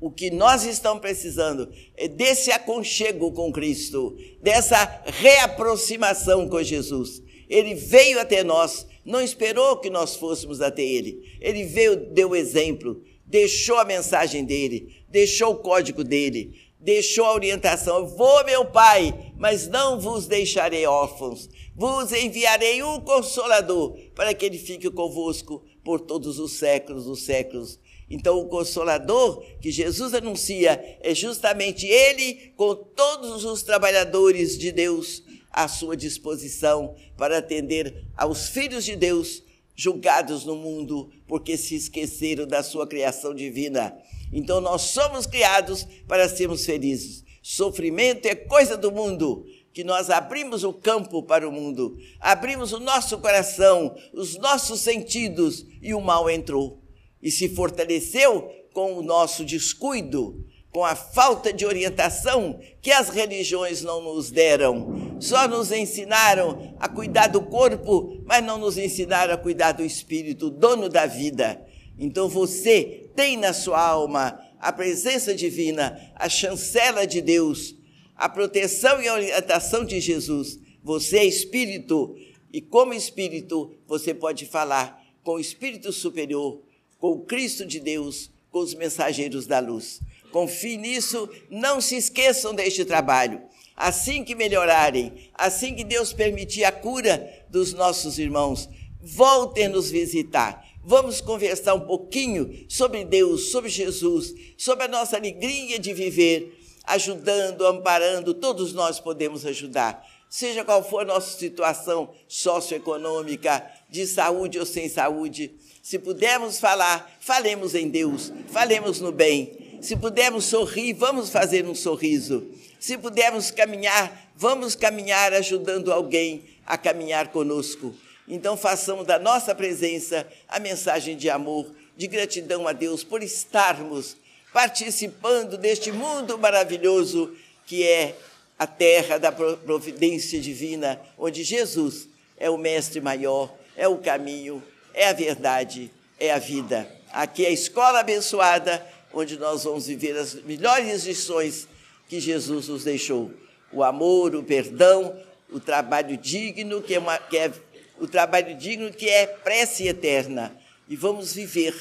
O 0.00 0.08
que 0.08 0.30
nós 0.30 0.62
estamos 0.62 1.00
precisando 1.00 1.68
é 1.96 2.06
desse 2.06 2.52
aconchego 2.52 3.32
com 3.32 3.50
Cristo, 3.50 4.16
dessa 4.40 5.02
reaproximação 5.04 6.48
com 6.48 6.62
Jesus. 6.62 7.20
Ele 7.48 7.74
veio 7.74 8.20
até 8.20 8.44
nós, 8.44 8.86
não 9.04 9.20
esperou 9.20 9.78
que 9.78 9.90
nós 9.90 10.14
fôssemos 10.14 10.60
até 10.60 10.82
ele. 10.82 11.20
Ele 11.40 11.64
veio, 11.64 11.96
deu 11.96 12.36
exemplo, 12.36 13.02
deixou 13.32 13.78
a 13.78 13.84
mensagem 13.84 14.44
dele, 14.44 14.94
deixou 15.08 15.54
o 15.54 15.56
código 15.56 16.04
dele, 16.04 16.54
deixou 16.78 17.24
a 17.24 17.32
orientação: 17.32 18.00
Eu 18.00 18.06
vou, 18.06 18.44
meu 18.44 18.66
Pai, 18.66 19.32
mas 19.38 19.66
não 19.66 19.98
vos 19.98 20.26
deixarei 20.26 20.86
órfãos, 20.86 21.48
vos 21.74 22.12
enviarei 22.12 22.82
um 22.82 23.00
consolador 23.00 23.96
para 24.14 24.34
que 24.34 24.44
ele 24.44 24.58
fique 24.58 24.90
convosco 24.90 25.64
por 25.82 26.00
todos 26.00 26.38
os 26.38 26.52
séculos 26.52 27.06
dos 27.06 27.22
séculos. 27.22 27.80
Então, 28.10 28.38
o 28.38 28.48
consolador 28.48 29.42
que 29.62 29.72
Jesus 29.72 30.12
anuncia 30.12 30.98
é 31.00 31.14
justamente 31.14 31.86
ele, 31.86 32.52
com 32.54 32.74
todos 32.74 33.46
os 33.46 33.62
trabalhadores 33.62 34.58
de 34.58 34.70
Deus 34.70 35.22
à 35.50 35.66
sua 35.66 35.96
disposição 35.96 36.94
para 37.16 37.38
atender 37.38 38.04
aos 38.14 38.48
filhos 38.48 38.84
de 38.84 38.94
Deus 38.94 39.42
julgados 39.74 40.44
no 40.44 40.56
mundo 40.56 41.10
porque 41.26 41.56
se 41.56 41.74
esqueceram 41.74 42.46
da 42.46 42.62
sua 42.62 42.86
criação 42.86 43.34
divina. 43.34 43.96
Então, 44.32 44.60
nós 44.60 44.82
somos 44.82 45.26
criados 45.26 45.86
para 46.06 46.28
sermos 46.28 46.64
felizes. 46.64 47.24
Sofrimento 47.42 48.26
é 48.26 48.34
coisa 48.34 48.76
do 48.76 48.92
mundo, 48.92 49.44
que 49.72 49.82
nós 49.82 50.10
abrimos 50.10 50.64
o 50.64 50.72
campo 50.72 51.22
para 51.22 51.48
o 51.48 51.52
mundo, 51.52 51.96
abrimos 52.20 52.72
o 52.72 52.78
nosso 52.78 53.18
coração, 53.18 53.96
os 54.12 54.36
nossos 54.36 54.80
sentidos 54.80 55.66
e 55.80 55.94
o 55.94 56.00
mal 56.00 56.30
entrou 56.30 56.82
e 57.22 57.30
se 57.30 57.48
fortaleceu 57.48 58.50
com 58.72 58.94
o 58.94 59.02
nosso 59.02 59.44
descuido, 59.44 60.44
com 60.72 60.84
a 60.84 60.96
falta 60.96 61.52
de 61.52 61.66
orientação 61.66 62.58
que 62.80 62.90
as 62.90 63.10
religiões 63.10 63.82
não 63.82 64.02
nos 64.02 64.30
deram. 64.30 65.18
Só 65.20 65.46
nos 65.46 65.70
ensinaram 65.70 66.74
a 66.80 66.88
cuidar 66.88 67.28
do 67.28 67.42
corpo, 67.42 68.22
mas 68.24 68.42
não 68.42 68.56
nos 68.56 68.78
ensinaram 68.78 69.34
a 69.34 69.36
cuidar 69.36 69.72
do 69.72 69.84
espírito, 69.84 70.48
dono 70.48 70.88
da 70.88 71.04
vida. 71.04 71.62
Então 71.98 72.26
você 72.26 73.10
tem 73.14 73.36
na 73.36 73.52
sua 73.52 73.86
alma 73.86 74.40
a 74.58 74.72
presença 74.72 75.34
divina, 75.34 76.00
a 76.14 76.28
chancela 76.28 77.06
de 77.06 77.20
Deus, 77.20 77.76
a 78.16 78.28
proteção 78.28 79.02
e 79.02 79.08
a 79.08 79.14
orientação 79.14 79.84
de 79.84 80.00
Jesus. 80.00 80.58
Você 80.82 81.18
é 81.18 81.24
espírito 81.24 82.16
e, 82.50 82.60
como 82.60 82.94
espírito, 82.94 83.74
você 83.86 84.14
pode 84.14 84.46
falar 84.46 85.02
com 85.22 85.32
o 85.32 85.40
espírito 85.40 85.92
superior, 85.92 86.62
com 86.98 87.10
o 87.12 87.20
Cristo 87.20 87.66
de 87.66 87.78
Deus, 87.78 88.30
com 88.50 88.60
os 88.60 88.74
mensageiros 88.74 89.46
da 89.46 89.58
luz. 89.58 90.00
Confie 90.32 90.76
nisso, 90.76 91.28
não 91.48 91.80
se 91.80 91.96
esqueçam 91.96 92.54
deste 92.54 92.84
trabalho. 92.84 93.42
Assim 93.76 94.24
que 94.24 94.34
melhorarem, 94.34 95.30
assim 95.34 95.74
que 95.74 95.84
Deus 95.84 96.12
permitir 96.12 96.64
a 96.64 96.72
cura 96.72 97.44
dos 97.48 97.72
nossos 97.72 98.18
irmãos, 98.18 98.68
voltem 99.00 99.68
nos 99.68 99.90
visitar. 99.90 100.66
Vamos 100.84 101.20
conversar 101.20 101.74
um 101.74 101.86
pouquinho 101.86 102.64
sobre 102.68 103.04
Deus, 103.04 103.52
sobre 103.52 103.70
Jesus, 103.70 104.34
sobre 104.56 104.84
a 104.84 104.88
nossa 104.88 105.16
alegria 105.16 105.78
de 105.78 105.92
viver 105.92 106.58
ajudando, 106.84 107.66
amparando, 107.66 108.34
todos 108.34 108.72
nós 108.72 108.98
podemos 108.98 109.46
ajudar. 109.46 110.04
Seja 110.28 110.64
qual 110.64 110.82
for 110.82 111.02
a 111.02 111.04
nossa 111.04 111.38
situação 111.38 112.10
socioeconômica, 112.26 113.64
de 113.90 114.06
saúde 114.06 114.58
ou 114.58 114.64
sem 114.64 114.88
saúde, 114.88 115.52
se 115.82 115.98
pudermos 115.98 116.58
falar, 116.58 117.18
falemos 117.20 117.74
em 117.74 117.88
Deus, 117.88 118.32
falemos 118.48 119.00
no 119.00 119.12
bem. 119.12 119.71
Se 119.82 119.96
pudermos 119.96 120.44
sorrir, 120.44 120.92
vamos 120.92 121.28
fazer 121.28 121.66
um 121.66 121.74
sorriso. 121.74 122.46
Se 122.78 122.96
pudermos 122.96 123.50
caminhar, 123.50 124.30
vamos 124.36 124.76
caminhar 124.76 125.32
ajudando 125.32 125.92
alguém 125.92 126.44
a 126.64 126.78
caminhar 126.78 127.32
conosco. 127.32 127.92
Então, 128.28 128.56
façamos 128.56 129.04
da 129.04 129.18
nossa 129.18 129.52
presença 129.56 130.24
a 130.48 130.60
mensagem 130.60 131.16
de 131.16 131.28
amor, 131.28 131.66
de 131.96 132.06
gratidão 132.06 132.68
a 132.68 132.72
Deus 132.72 133.02
por 133.02 133.24
estarmos 133.24 134.16
participando 134.52 135.58
deste 135.58 135.90
mundo 135.90 136.38
maravilhoso 136.38 137.34
que 137.66 137.82
é 137.82 138.14
a 138.56 138.68
terra 138.68 139.18
da 139.18 139.32
providência 139.32 140.40
divina, 140.40 141.00
onde 141.18 141.42
Jesus 141.42 142.06
é 142.38 142.48
o 142.48 142.56
mestre 142.56 143.00
maior, 143.00 143.52
é 143.76 143.88
o 143.88 143.98
caminho, 143.98 144.62
é 144.94 145.08
a 145.08 145.12
verdade, 145.12 145.90
é 146.20 146.32
a 146.32 146.38
vida. 146.38 146.88
Aqui 147.12 147.44
é 147.44 147.48
a 147.48 147.52
escola 147.52 148.00
abençoada, 148.00 148.86
onde 149.12 149.38
nós 149.38 149.64
vamos 149.64 149.86
viver 149.86 150.16
as 150.16 150.34
melhores 150.34 151.04
lições 151.04 151.68
que 152.08 152.20
Jesus 152.20 152.68
nos 152.68 152.84
deixou: 152.84 153.30
o 153.72 153.82
amor, 153.82 154.34
o 154.34 154.42
perdão, 154.42 155.16
o 155.50 155.60
trabalho 155.60 156.16
digno, 156.16 156.82
que 156.82 156.94
é, 156.94 156.98
uma, 156.98 157.18
que 157.18 157.38
é 157.38 157.52
o 157.98 158.06
trabalho 158.06 158.56
digno 158.56 158.92
que 158.92 159.08
é 159.08 159.26
prece 159.26 159.86
eterna. 159.86 160.56
E 160.88 160.96
vamos 160.96 161.32
viver 161.32 161.74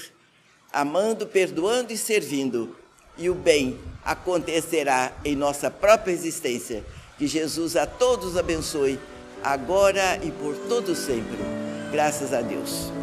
amando, 0.72 1.26
perdoando 1.26 1.92
e 1.92 1.98
servindo, 1.98 2.76
e 3.18 3.30
o 3.30 3.36
bem 3.36 3.78
acontecerá 4.04 5.12
em 5.26 5.36
nossa 5.36 5.70
própria 5.70 6.14
existência. 6.14 6.84
Que 7.18 7.28
Jesus 7.28 7.76
a 7.76 7.86
todos 7.86 8.38
abençoe, 8.38 9.00
agora 9.44 10.20
e 10.24 10.32
por 10.32 10.56
todo 10.68 10.96
sempre. 10.96 11.38
Graças 11.92 12.34
a 12.34 12.42
Deus. 12.42 13.01